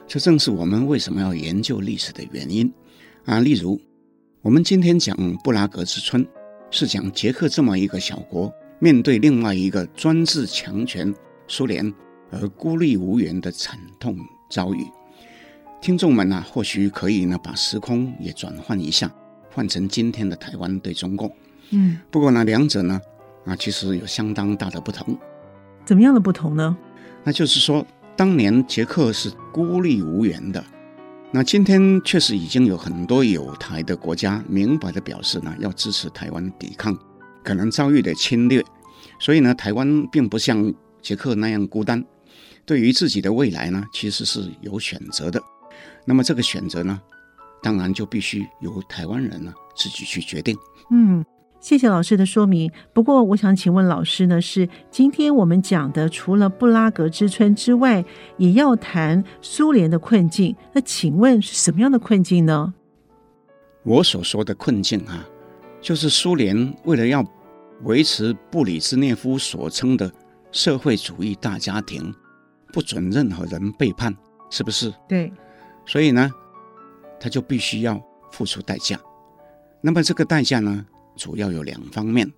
[0.08, 2.74] 这正是我们为什么要研究历史的原因
[3.26, 3.40] 啊。
[3.40, 3.80] 例如，
[4.46, 6.24] 我们今天讲布拉格之春，
[6.70, 11.12] 是讲捷克这么一个小国面对另外一个专制强权
[11.48, 11.92] 苏联
[12.30, 14.16] 而孤立无援的惨痛
[14.52, 14.86] 遭遇。
[15.82, 19.12] 听众们呢、啊，或许可以呢把时空也转换一下，
[19.52, 21.36] 换成今天的台湾对中共。
[21.72, 23.02] 嗯，不过呢，两者呢
[23.46, 25.18] 啊，其实有相当大的不同。
[25.86, 26.78] 怎么样的不同呢？
[27.24, 27.84] 那就是说。
[28.18, 30.64] 当年捷克是孤立无援的，
[31.36, 36.98] 那今天确实已经有很多有台的国家明白地表示呢，要支持台湾抵抗
[37.44, 38.64] 可能遭遇的侵略。
[39.20, 42.02] 所以呢，台湾并不像捷克那样孤单，
[42.66, 45.44] 对于自己的未来呢，其实是有选择的。
[46.06, 47.02] 那么这个选择呢，
[47.62, 50.58] 当然就必须由台湾人呢自己去决定。
[50.90, 51.26] 嗯。
[51.66, 52.72] 谢谢老师的说明。
[52.94, 58.06] 不过，我想请问老师呢，是今天我们讲的除了布拉格之春之外，
[58.38, 60.56] 也要谈苏联的困境。
[60.74, 62.72] 那请问是什么样的困境呢？
[63.82, 65.28] 我所说的困境啊，
[65.82, 67.26] 就是苏联为了要
[67.82, 70.12] 维持布里兹涅夫所称的
[70.52, 72.14] 社会主义大家庭，
[72.72, 74.16] 不准任何人背叛，
[74.52, 74.94] 是不是？
[75.08, 75.34] 对。
[75.84, 76.30] 所以呢，
[77.20, 78.00] 他就必须要
[78.32, 79.00] 付出代价。
[79.82, 80.86] 那么这个代价呢？
[81.16, 82.32] 主要有两方面，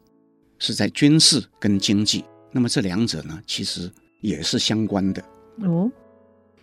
[0.59, 2.23] 是在军事跟经济。
[2.51, 5.23] 那么这两者呢，其实也是相关的。
[5.63, 5.91] 哦，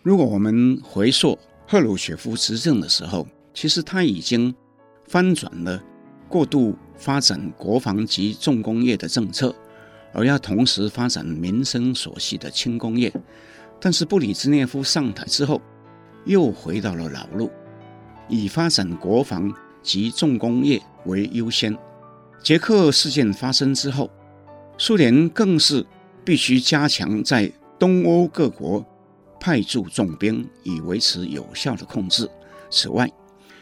[0.02, 4.54] 如果我们回溯赫鲁雪夫执政的时候，其实他已经
[5.06, 5.82] 翻转了
[6.28, 9.54] 过度发展国防及重工业的政策，
[10.12, 13.12] 而要同时发展民生所需的轻工业。
[13.80, 15.60] 但是布里兹涅夫上台之后，
[16.24, 17.50] 又回到了老路，
[18.28, 21.76] 以发展国防及重工业为优先。
[22.44, 24.10] 捷克事件发生之后，
[24.76, 25.84] 苏联更是
[26.22, 28.84] 必须加强在东欧各国
[29.40, 32.30] 派驻重兵，以维持有效的控制。
[32.68, 33.10] 此外，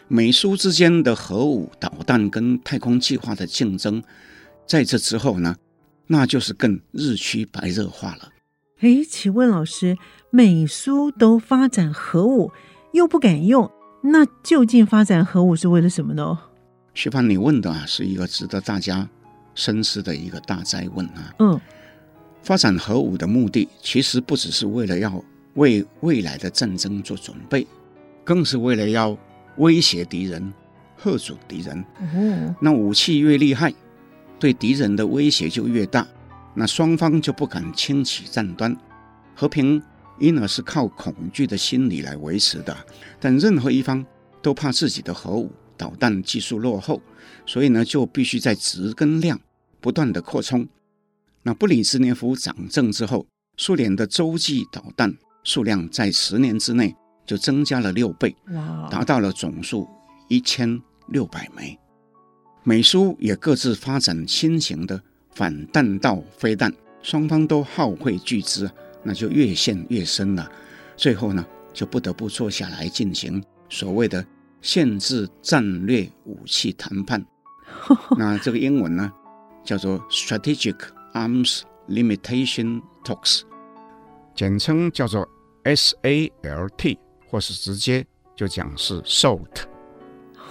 [0.09, 4.03] 美苏之间的核武、导弹跟太空计划的竞争，
[4.67, 5.55] 在这之后呢，
[6.09, 8.31] 那就是更日趋白热化了。
[8.81, 9.97] 哎，请问老师，
[10.31, 12.51] 美苏都发展核武，
[12.93, 13.71] 又不敢用，
[14.03, 16.37] 那究竟发展核武是为了什么呢？
[16.95, 19.09] 徐帆，你问的啊，是一个值得大家
[19.55, 21.35] 深思的一个大灾问啊。
[21.39, 21.61] 嗯，
[22.43, 25.23] 发展核武的目的，其实不只是为了要
[25.55, 27.67] 为未来的战争做准备，
[28.25, 29.17] 更是为了要
[29.57, 30.53] 威胁敌人、
[31.03, 31.85] 吓阻敌人。
[31.99, 33.73] 哦，那武器越厉害，
[34.39, 36.07] 对敌人的威胁就越大，
[36.55, 38.77] 那双方就不敢轻启战端，
[39.35, 39.83] 和平
[40.19, 42.77] 因而是靠恐惧的心理来维持的。
[43.19, 44.05] 但任何一方
[44.43, 45.51] 都怕自己的核武。
[45.83, 47.03] 导弹技术落后，
[47.45, 49.41] 所以呢，就必须在质跟量
[49.81, 50.65] 不断的扩充。
[51.43, 56.95] 那布里兹涅夫掌政之后，苏联的洲际导弹数量在十年之内
[57.27, 58.37] 就增加了六倍，
[58.89, 59.89] 达到了总数
[60.29, 61.77] 一千六百枚。
[62.63, 65.03] 美苏也各自发展新型的
[65.35, 68.71] 反弹道飞弹，双方都耗费巨资，
[69.03, 70.49] 那就越陷越深了。
[70.97, 74.25] 最后呢，就不得不坐下来进行所谓的。
[74.63, 77.23] 限制战略武器谈判，
[78.17, 79.13] 那这个英文呢，
[79.63, 80.77] 叫做 Strategic
[81.13, 83.43] Arms Limitation Talks，
[84.35, 85.29] 简称叫做
[85.65, 86.99] SALT，
[87.29, 89.65] 或是直接就讲是 SALT。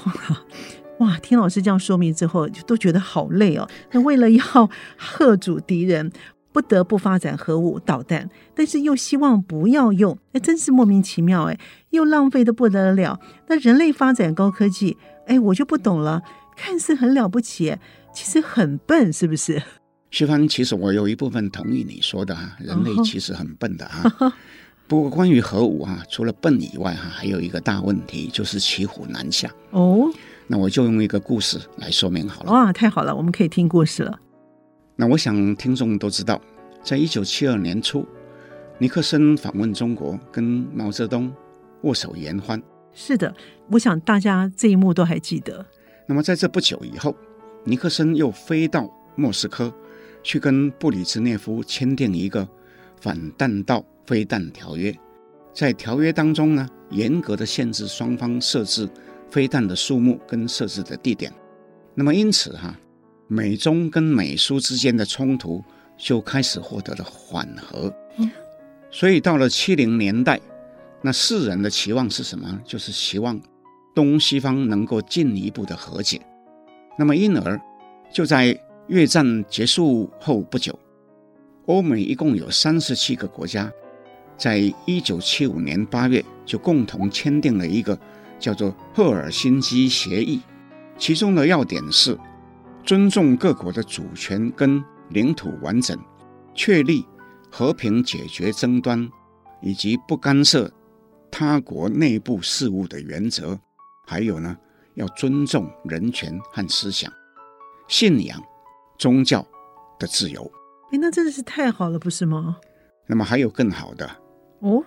[1.00, 3.68] 哇，听老师这样说明之后，就都觉得好累哦。
[3.92, 6.12] 那为了要吓阻敌人。
[6.52, 11.58] 不得不发展核武导弹，但是又希望不要用，哎，真是莫名其妙哎，
[11.92, 13.20] 又浪费的不得了。
[13.48, 16.22] 那人类发展高科技，哎，我就不懂了，
[16.56, 17.78] 看似很了不起，
[18.14, 19.62] 其实很笨，是不是？
[20.10, 24.10] 徐帆，其实我有一部分同意你说的哈， 人类其实很笨的哈。
[24.10, 24.34] Uh-huh.
[24.88, 29.50] 不过关于核武啊，除了笨以外哈，还有一个大问题就是骑虎难下。
[29.70, 30.16] 哦，oh?
[30.48, 32.52] 那我就用一个故事来说明好了。
[32.52, 34.20] 哇，太好了，我们可以听故事了。
[35.02, 36.40] 那我想听众都知道，
[36.84, 38.06] 在一九七二年初，
[38.78, 41.34] 尼克森访问中国，跟毛泽东
[41.82, 42.62] 握手言欢。
[42.94, 43.34] 是的，
[43.72, 45.66] 我想大家这一幕都还记得。
[46.06, 47.16] 那么在这不久以后，
[47.64, 49.74] 尼克森又飞到莫斯科，
[50.22, 52.48] 去跟布里兹涅夫签订一个
[53.00, 54.96] 反弹道飞弹条约。
[55.52, 58.88] 在条约当中呢，严格的限制双方设置
[59.32, 61.34] 飞弹的数目跟设置的地点。
[61.96, 62.80] 那么因此哈，
[63.34, 65.64] 美中跟美苏之间的冲突
[65.98, 67.90] 就开始获得了缓和。
[68.92, 70.38] 所以到了七零年代，
[71.02, 72.60] 那世人的期望是什么？
[72.66, 73.40] 就是希望
[73.96, 76.20] 东西方能够进一步的和解。
[77.00, 77.58] 那么因而
[78.12, 80.78] 就在越战结束后不久，
[81.68, 83.72] 欧美一共有三十七个国家，
[84.38, 87.98] 在一九七五年八月就共同签订了一个
[88.38, 90.42] 叫做赫尔辛基协议。
[90.98, 92.18] 其中的要点是
[92.84, 95.98] 尊重各国的主权跟领土完整，
[96.54, 97.06] 确立
[97.50, 99.10] 和平解决争端，
[99.62, 100.72] 以及不干涉
[101.30, 103.60] 他国内部事务的原则。
[104.06, 104.58] 还有呢，
[104.96, 107.12] 要尊重人权和思想、
[107.88, 108.42] 信仰、
[108.98, 109.46] 宗教
[110.00, 110.52] 的自由。
[110.92, 112.58] 哎，那真的是太好了，不是吗？
[113.08, 114.10] 那么还有更好的
[114.60, 114.84] 哦。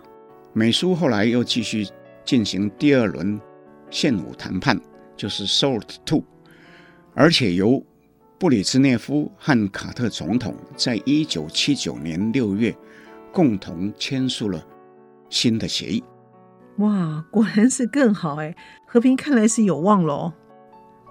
[0.53, 1.87] 美苏后来又继续
[2.25, 3.41] 进行第二轮
[3.91, 4.81] 现武谈判。
[5.17, 6.25] 就是 SALT II，
[7.15, 7.83] 而且由
[8.39, 12.77] 布里兹涅夫和卡特总统在一九七九年六月
[13.33, 14.63] 共同签署了
[15.31, 16.03] 新的协议。
[16.79, 18.55] 哇，果然是更好哎，
[18.87, 20.33] 和平看来是有望喽。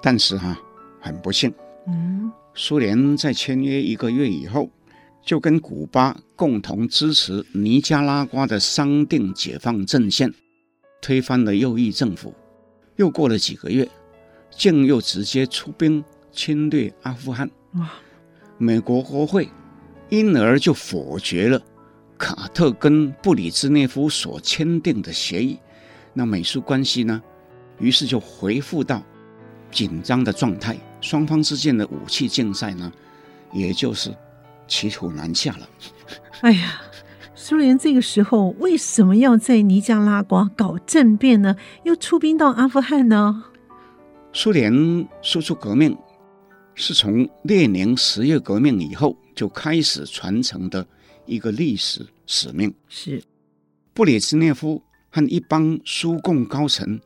[0.02, 0.60] 但是哈，
[1.00, 1.54] 很不幸，
[1.88, 4.70] 嗯，苏联在签约一个月以后，
[5.24, 10.34] 就跟古巴共同支持尼加拉瓜的商定解放阵线，
[11.02, 12.34] 推翻了右翼政府。
[12.98, 13.88] 又过了几个月，
[14.56, 17.50] 竟又直接出兵侵略阿富汗。
[17.74, 17.90] 哇！
[18.58, 19.50] 美国国会
[20.10, 21.62] 因而就否决了
[22.18, 25.60] 卡特跟布里兹涅夫所签订的协议。
[26.14, 27.22] 那美苏关系呢？
[27.80, 29.04] 于是就恢复到
[29.72, 32.92] 紧张的状态，双方之间的武器竞赛呢，
[33.52, 34.16] 也就是
[34.68, 35.70] 骑虎难下了。
[36.42, 36.82] 哎呀！
[37.36, 41.58] 苏联这个时候为什么要在尼加拉瓜搞政变呢？
[41.84, 43.46] 又出兵到阿富汗呢？
[44.34, 44.74] 苏联
[45.22, 45.96] 输出革命
[46.74, 50.86] 是从列宁十月革命以后就开始传承的
[51.28, 52.74] 一个历史使命。
[52.90, 53.24] 是
[53.94, 57.00] 布列兹涅夫和一帮苏共高层，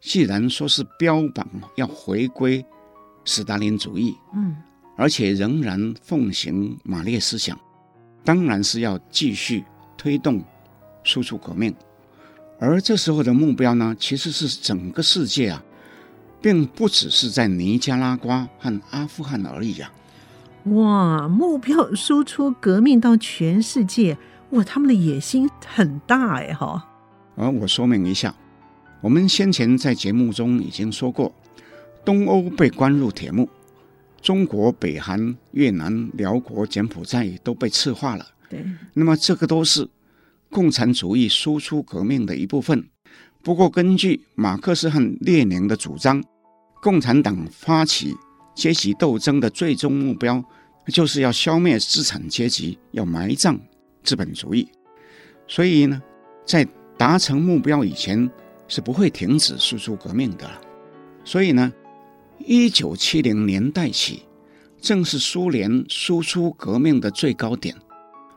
[0.00, 2.64] 既然说是标榜要回归
[3.24, 4.54] 斯大林主义，嗯，
[4.96, 7.58] 而且仍然奉行马列思想，
[8.22, 9.64] 当然是要继续。
[9.96, 10.44] 推动
[11.02, 11.74] 输出革命，
[12.58, 15.64] 而这时候的目标呢，其实是整个世界啊，
[16.44, 19.90] 并不只是在尼加拉瓜和阿富汗而已啊。
[20.64, 24.18] 哇，目标输出革命到全世界，
[24.50, 26.86] 哇，他们的野心很大哎哈。
[27.34, 28.34] 而我说明一下，
[29.00, 31.34] 我们先前在节目中已经说过，
[32.04, 33.48] 东欧被关入铁幕，
[34.20, 38.26] 中国、北韩、越南、辽国、柬埔寨都被赤化了。
[38.50, 39.88] 对，那么这个都是
[40.50, 42.86] 共产主义输出革命的一部分。
[43.42, 46.22] 不过，根据马克思和列宁的主张，
[46.84, 48.14] 共产党发起
[48.54, 50.44] 阶级斗争的最终目标，
[50.88, 53.58] 就是要消灭资产阶级，要埋葬
[54.02, 54.68] 资本主义。
[55.48, 56.02] 所以呢，
[56.44, 56.62] 在
[56.98, 58.30] 达成目标以前，
[58.68, 60.46] 是不会停止输出革命的。
[61.24, 61.72] 所以呢，
[62.38, 64.24] 一九七零年代起，
[64.78, 67.74] 正是苏联输出革命的最高点。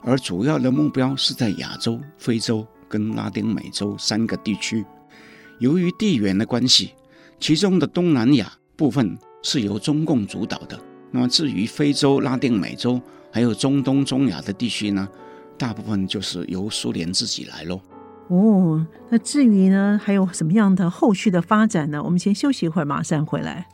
[0.04, 4.86] 而主要的目标是在亚洲、非洲跟拉丁美洲三个地区。
[5.60, 6.94] 由于地缘的关系，
[7.40, 10.80] 其中的东南亚部分是由中共主导的。
[11.12, 15.08] 那么至于非洲、拉丁美洲还有中东、中亚的地区呢，
[15.58, 17.80] 大部分就是由苏联自己来喽。
[18.28, 22.04] 哦，那至于呢，还有什么样的后续的发展呢？
[22.04, 23.68] 我们先休息一会儿，马上回来。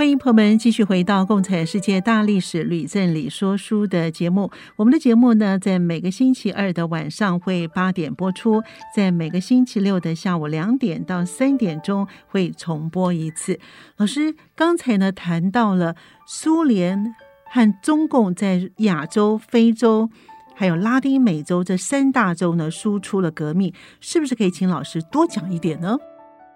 [0.00, 4.50] 欢迎朋友们继续回到《共产世界大历史吕振理说书》的节目。
[4.76, 8.62] 我们的节目呢，在每个星期二的晚上会八点播出，
[8.96, 13.60] 在每个星期六的下午两点到三点钟会重播一次。
[13.98, 15.94] 老师刚才呢谈到了
[16.26, 17.14] 苏联
[17.50, 20.08] 和中共在亚洲、非洲
[20.54, 25.98] 还有拉丁美洲这三大洲呢输出了革命，是不是可以请老师多讲一点呢？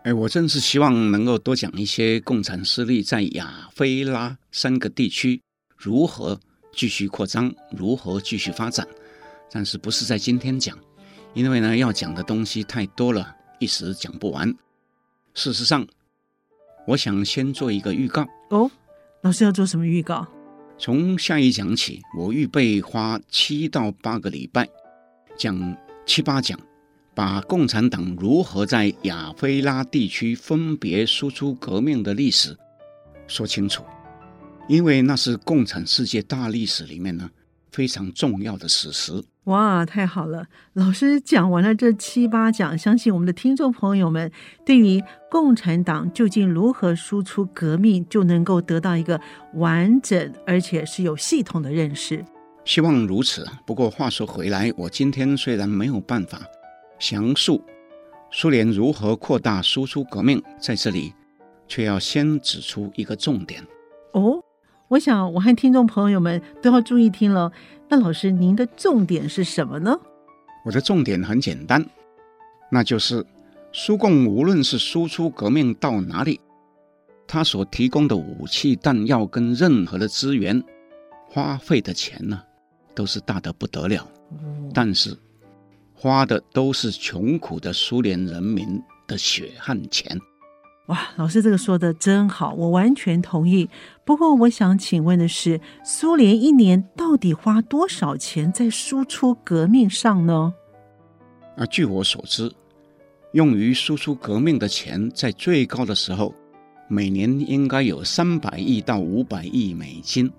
[0.05, 5.41] 哎，我真是希望能够多讲一些共产势力在亚非拉三个地区
[5.79, 6.39] 如何
[6.75, 8.87] 继续扩张，如何继续发展。
[9.51, 10.79] 但是不是在今天讲，
[11.33, 14.55] 因为呢要讲的东西太多了，一时讲不完。
[15.33, 15.87] 事实上，
[16.87, 18.27] 我想先做一个预告。
[18.51, 18.71] 哦，
[19.23, 20.29] 老师要做什么预告？
[20.79, 24.69] 从下一讲起，我预备花七到八个礼拜
[25.39, 25.75] 讲
[26.05, 26.61] 七八讲。
[27.15, 32.57] 把共产党如何在亚非拉地区分别输出革命的历史
[33.27, 33.85] 说清楚，
[34.69, 37.31] 因为那是共产世界大历史里面呢
[37.71, 39.13] 非常重要的史实。
[39.45, 40.47] 哇，太好了！
[40.73, 44.33] 老师讲完了这七八讲，相信我们的听众朋友们
[44.65, 49.21] 对于共产党究竟如何输出革命，就能够得到一个
[49.55, 52.25] 完整而且是有系统的认识。
[52.65, 53.47] 希望如此。
[53.67, 56.41] 不过话说回来，我今天虽然没有办法
[56.99, 57.63] 详述
[58.31, 61.13] 苏联如何扩大输出革命，在这里
[61.69, 63.65] 却要先指出一个重点。
[64.13, 64.43] 哦，
[64.89, 67.53] 我想我和听众朋友们都要注意听了。
[67.89, 69.99] 那老师，您的重点是什么呢？
[70.65, 71.85] 我的重点很简单，
[72.71, 73.25] 那就是
[73.73, 76.41] 苏共无论是输出革命到哪里，
[77.27, 80.63] 他所提供的武器弹药跟任何的资源，
[81.29, 82.43] 花费的钱呢，
[82.95, 84.09] 都是大得不得了。
[84.73, 85.17] 但是
[86.05, 90.21] 花的都是穷苦的苏联人民的血汗钱。
[90.89, 93.71] 哇，老师这个说的真好，我完全同意。
[94.05, 100.53] 不过，我想请问的是，苏联一年到底花多少钱在输出革命上呢？
[101.57, 102.53] 啊，据我所知，
[103.33, 106.35] 用于输出革命的钱，在最高的时候，
[106.87, 110.31] 每年应该有三百亿到五百亿美金，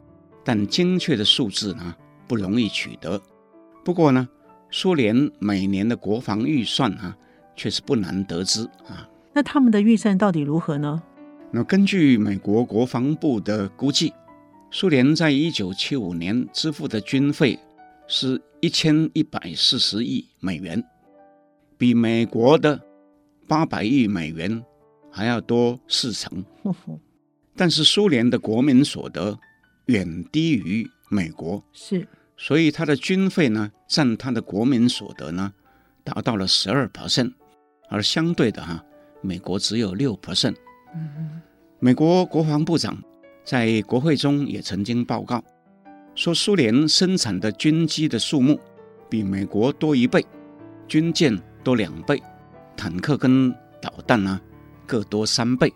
[0.43, 1.95] 但精确的数字呢，
[2.28, 3.20] 不容易取得。
[3.84, 4.30] 不过呢，
[4.70, 7.16] 苏联每年的国防预算啊，
[7.55, 9.09] 却是不难得知啊。
[9.34, 11.01] 那他们的预算到底如何呢？
[11.51, 14.13] 那根据美国国防部的估计，
[14.72, 17.57] 苏联在一九七五年支付的军费
[18.07, 20.84] 是一千一百四十亿美元，
[21.78, 22.82] 比美国的
[23.47, 24.63] 八百亿美元
[25.09, 26.43] 还要多四成。
[27.55, 29.38] 但是苏联的国民所得
[29.86, 32.05] 远低于美国，是，
[32.38, 35.54] 所以他的军费呢，占他的国民所得呢，
[36.04, 37.34] 达到了十二 percent，
[37.90, 38.84] 而相对的哈。
[39.22, 40.56] 美国只有六 percent。
[41.80, 42.98] 美国国防部长
[43.44, 45.44] 在国会中也曾经报告
[46.14, 48.60] 说，苏联生产的军机的数目
[49.10, 50.26] 比美国多一倍，
[50.88, 52.22] 军舰多两倍，
[52.78, 54.40] 坦克跟导弹呢
[54.86, 55.74] 各多三倍。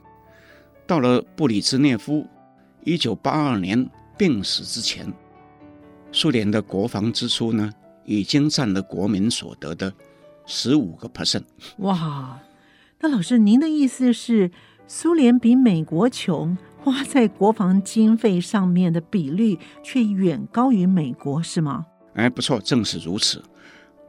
[0.85, 2.27] 到了布里兹涅夫
[2.83, 5.11] 一九八二年病死之前，
[6.11, 7.71] 苏联的国防支出呢
[8.05, 9.93] 已经占了国民所得的
[10.45, 11.43] 十五个 percent。
[11.77, 12.39] 哇！
[12.99, 14.51] 那老师，您的意思是，
[14.87, 21.85] 苏联比美国穷，花在国防经费上面的比率却远高于美国，是吗？
[22.15, 23.41] 哎，不错，正是如此。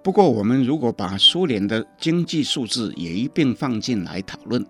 [0.02, 4.64] 不过，我们如果把苏联的经济数字也一并放进来讨论，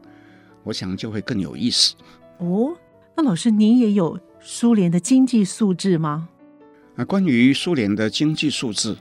[0.64, 1.95] 我想就会更有意思。
[2.39, 2.76] 哦，
[3.16, 6.28] 那老师，您也有苏联的经济数字吗？
[7.01, 8.94] 啊，关于苏联的经济数字，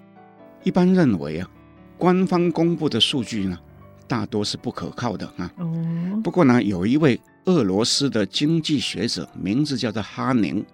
[0.63, 1.51] 一般认为啊，
[1.97, 3.59] 官方公布的数据呢，
[4.07, 5.51] 大多是不可靠的啊。
[6.23, 10.65] 不过呢，有一位俄罗斯的经济学者，名字叫做哈宁，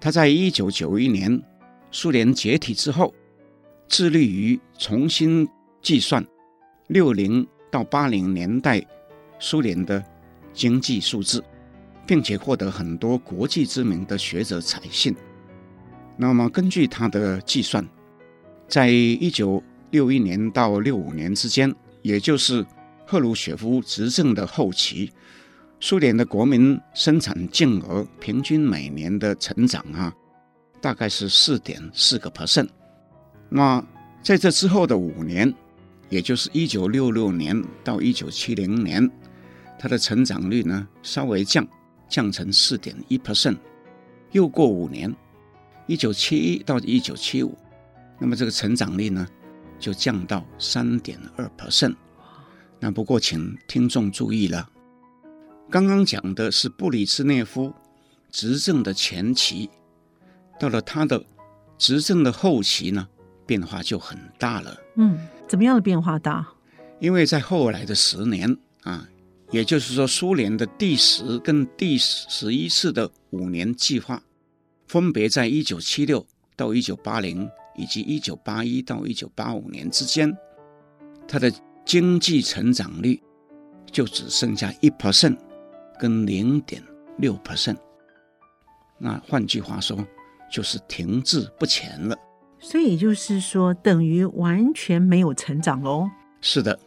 [0.00, 1.42] 他在一九九一年
[1.90, 3.12] 苏联解体之后，
[3.88, 5.48] 致力于重新
[5.82, 6.24] 计算
[6.86, 8.80] 六零到八零年代
[9.40, 10.00] 苏联的
[10.52, 11.42] 经济数字，
[12.06, 15.12] 并且获得很多国际知名的学者采信。
[16.16, 17.86] 那么根据他的计算，
[18.68, 21.74] 在一九六一年到六五年之间。
[22.04, 22.62] 也就是
[23.06, 25.10] 赫鲁雪夫执政的后期，
[25.80, 30.14] 苏联的国民生产净额平均每年的成长啊，
[30.82, 32.68] 大概是四点四个 percent。
[33.48, 33.82] 那
[34.22, 35.50] 在这之后的五年，
[36.10, 39.10] 也就是一九六六年到一九七零年，
[39.78, 41.66] 它的成长率呢稍微降，
[42.06, 43.56] 降成四点一 percent。
[44.32, 45.10] 又过五年，
[45.86, 47.56] 一九七一到一九七五，
[48.18, 49.26] 那么这个成长率呢，
[49.78, 51.94] 就降到三点二 percent。
[52.80, 54.68] 那不过，请听众注意了，
[55.70, 57.72] 刚刚讲的是布里兹涅夫
[58.30, 59.70] 执政的前期，
[60.58, 61.24] 到了他的
[61.78, 63.08] 执政的后期呢，
[63.46, 64.76] 变化就很大了。
[64.96, 65.18] 嗯，
[65.48, 66.46] 怎么样的变化大？
[67.00, 69.08] 因为在后来的十年啊，
[69.50, 74.22] 也就是说，苏联的第十跟第十一次的五年计划，
[74.86, 76.26] 分别在一九七六
[76.56, 77.48] 到一九八零。
[77.76, 80.32] 以及一九八一到一九八五年之间，
[81.26, 81.52] 它的
[81.84, 83.20] 经济成长率
[83.90, 85.36] 就只剩下一 percent
[85.98, 86.80] 跟零点
[87.18, 87.76] 六 percent。
[88.96, 90.06] 那换句话说，
[90.48, 92.16] 就是停滞不前了。
[92.60, 96.08] 所以就是说，等于完全没有成长喽。
[96.40, 96.78] 是的。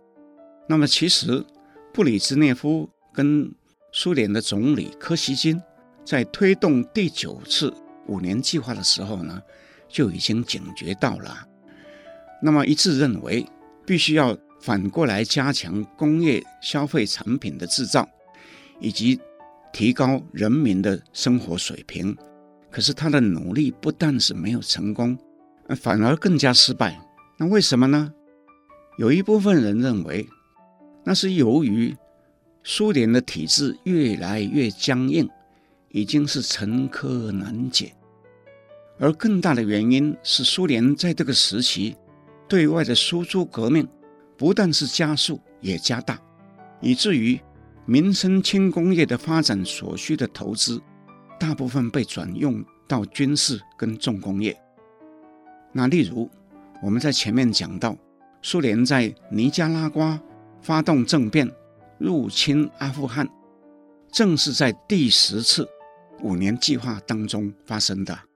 [0.70, 1.46] 那么其实，
[1.94, 3.54] 布里兹涅夫跟
[3.92, 5.62] 苏联的总理柯西金
[6.06, 7.74] 在推动第九次
[8.08, 9.42] 五年计划的时候呢，
[9.88, 11.48] 就已经警觉到了，
[12.42, 13.46] 那么一致认为，
[13.86, 18.08] 必须要反过来加强工业消费产品的制造，
[18.80, 19.20] 以及
[19.72, 22.16] 提高人民的生活水平。
[22.70, 25.18] 可是他的努力不但是没有成功，
[25.80, 27.00] 反而更加失败。
[27.38, 28.12] 那为什么呢？
[28.98, 30.28] 有一部分人认为，
[31.04, 31.96] 那是由于
[32.64, 35.30] 苏联的体制越来越僵硬，
[35.90, 37.94] 已经是沉疴难解。
[39.00, 41.96] 而更大的原因是，苏联在这个时期
[42.48, 43.88] 对外的输出革命
[44.36, 46.20] 不但是加速，也加大，
[46.82, 47.40] 以至于
[47.86, 50.82] 民生轻工业的发展所需的投资，
[51.40, 54.60] 大部分被转用到军事跟重工业。
[55.72, 56.30] 那例如，
[56.82, 57.96] 我们在前面讲到，
[58.42, 60.20] 苏联在尼加拉瓜
[60.62, 61.48] 发动政变，
[62.00, 63.30] 入侵阿富汗，
[64.12, 65.68] 正是在第十次
[66.24, 68.27] 五年计划当中发生的。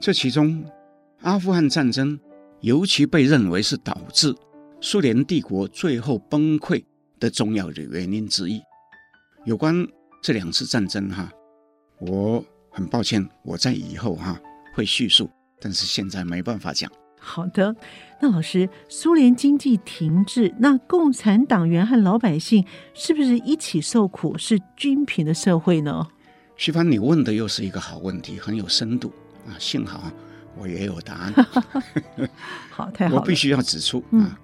[0.00, 0.64] 这其中，
[1.20, 2.18] 阿富汗战争
[2.62, 4.34] 尤其被认为是导致
[4.80, 6.82] 苏联帝国最后崩溃
[7.18, 8.62] 的重要的原因之一。
[9.44, 9.86] 有关
[10.22, 11.30] 这两次战争，哈，
[11.98, 14.40] 我很抱歉，我在以后哈
[14.74, 15.28] 会叙述，
[15.60, 16.90] 但是现在没办法讲。
[17.18, 17.76] 好的，
[18.22, 26.08] 那老师，苏联经济停滞，那共产党员和老百姓是不是一起受苦，是均贫的社会呢？
[26.56, 29.12] 徐帆，你问的又是一个好问题，很有深度。
[29.50, 30.10] 啊，幸好
[30.56, 31.34] 我也有答案。
[32.70, 33.20] 好，太好了。
[33.20, 34.38] 我必须要指出啊，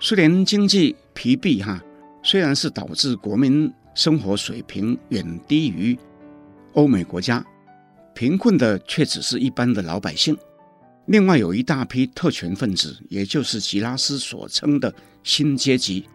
[0.00, 1.82] 苏联经济疲弊哈，
[2.22, 5.98] 虽然是导致国民生活水平远低于
[6.74, 7.44] 欧美国家，
[8.14, 10.36] 贫困的却只是一般的老百姓。
[11.06, 16.06] 另外有一大批特权分子，也就是吉拉斯所称的新阶级，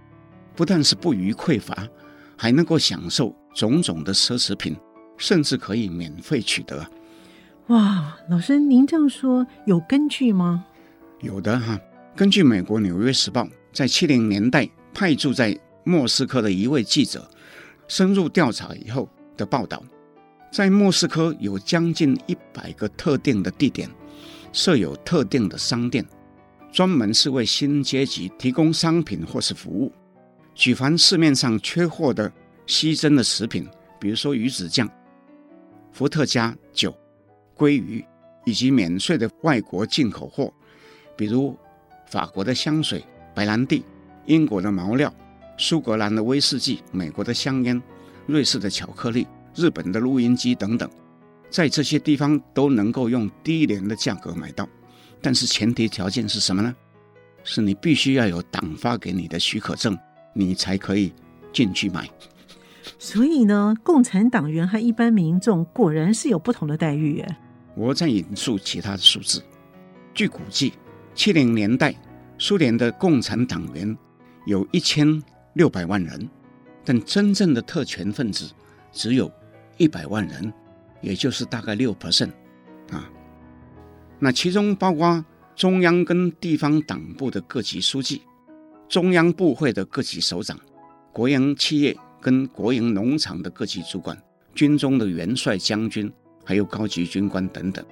[0.55, 1.87] 不但是不虞匮乏，
[2.37, 4.75] 还能够享受种种的奢侈品，
[5.17, 6.85] 甚至可以免费取得。
[7.67, 10.65] 哇，老师，您这样说有根据吗？
[11.21, 11.79] 有的哈，
[12.13, 17.25] 根据美国《纽约时报》在七零年代派驻在莫斯科的一位记者
[17.87, 19.07] 深入调查以后
[19.37, 19.81] 的报道，
[20.51, 23.89] 在莫斯科有将近一百个特定的地点
[24.51, 26.05] 设有特定的商店，
[26.69, 29.89] 专门是为新阶级提供商品或是服务。
[30.53, 32.29] 举凡市面上缺货的
[32.65, 33.65] 稀珍的食品，
[34.01, 34.89] 比如说鱼子酱、
[35.93, 36.93] 伏特加酒。
[37.57, 38.03] 鲑鱼
[38.45, 40.53] 以及免税的外国进口货，
[41.15, 41.57] 比如
[42.07, 43.83] 法国的香水、白兰地、
[44.25, 45.13] 英国的毛料、
[45.57, 47.81] 苏格兰的威士忌、美国的香烟、
[48.25, 50.89] 瑞士的巧克力、日本的录音机等等，
[51.49, 54.67] 在这些地方都能够用低廉的价格买到。
[55.21, 56.75] 但是前提条件是什么呢？
[57.45, 59.97] 是你必须要有党发给你的许可证，
[60.33, 61.13] 你才可以
[61.51, 62.09] 进去买。
[62.97, 67.37] 所以呢，共产党员和一般民众果然是有不同的待遇耶。
[67.75, 69.43] 我再引述其他的数字，
[70.13, 70.73] 据估计，
[71.15, 71.95] 七零年代
[72.37, 73.97] 苏联的共产党员
[74.45, 75.21] 有一千
[75.53, 76.29] 六百万人，
[76.85, 78.51] 但真正的特权分子
[78.91, 79.31] 只有
[79.77, 80.53] 一百万人，
[81.01, 82.31] 也就是大概六 percent
[82.91, 83.09] 啊。
[84.19, 88.21] 那其中包括中央跟地方党部的各级书记、
[88.87, 90.59] 中央部会的各级首长、
[91.11, 94.15] 国营企业跟国营农场的各级主管、
[94.53, 96.11] 军中的元帅将军。
[96.43, 97.83] 还有高级军官等等，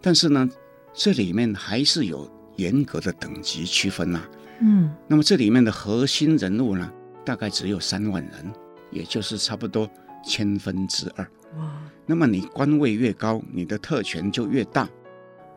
[0.00, 0.48] 但是呢，
[0.92, 4.30] 这里面还是有严格的等级区分呐、啊。
[4.60, 6.92] 嗯，那么这里面的核心人物呢，
[7.24, 8.52] 大概只有三万人，
[8.90, 9.88] 也就是差不多
[10.24, 11.26] 千分之二。
[11.58, 14.88] 哇，那么你官位越高，你的特权就越大，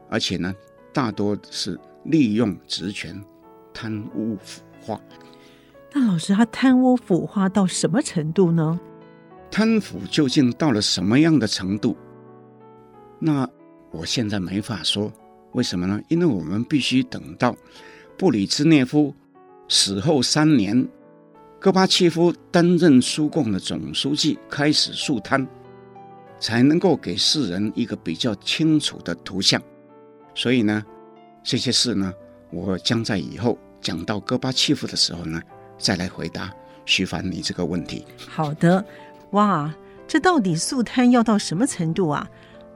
[0.09, 0.53] 而且呢，
[0.93, 3.21] 大多是利用职权
[3.73, 4.99] 贪污腐化。
[5.93, 8.79] 那老师，他贪污腐化到什么程度呢？
[9.51, 11.95] 贪腐究竟到了什么样的程度？
[13.19, 13.47] 那
[13.91, 15.11] 我现在没法说，
[15.53, 16.01] 为什么呢？
[16.09, 17.55] 因为我们必须等到
[18.17, 19.13] 布里兹涅夫
[19.67, 20.87] 死后三年，
[21.59, 25.47] 戈巴契夫担任苏共的总书记，开始肃贪，
[26.39, 29.61] 才能够给世人一个比较清楚的图像。
[30.35, 30.83] 所以呢，
[31.43, 32.13] 这些事呢，
[32.51, 35.41] 我将在以后讲到戈巴契夫的时候呢，
[35.77, 36.53] 再来回答
[36.85, 38.05] 徐凡你这个问题。
[38.27, 38.85] 好的，
[39.31, 39.73] 哇，
[40.05, 42.29] 这到底肃贪要到什么程度啊？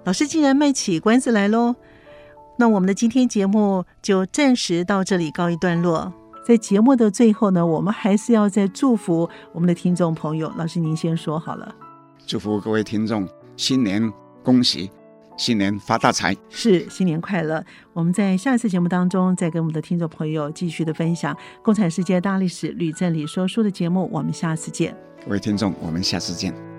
[0.06, 1.76] 老师竟然卖起关子来喽！
[2.58, 6.12] 那我们的今天节目就暂时到这里告一段落。
[6.45, 10.52] 在节目的最后呢，我们还是要再祝福我们的听众朋友。
[10.58, 11.76] 老师您先说好了。
[12.26, 14.89] 祝福各位听众新年恭喜，
[15.38, 16.36] 新年发大财。
[16.50, 17.64] 是，新年快乐！
[17.93, 24.10] 我们在下一次节目当中再跟我们的听众朋友继续的分享《共产世界大历史吕振理说书》的节目。
[24.12, 24.95] 我们下次见。
[25.24, 26.78] 各位听众，我们下次见。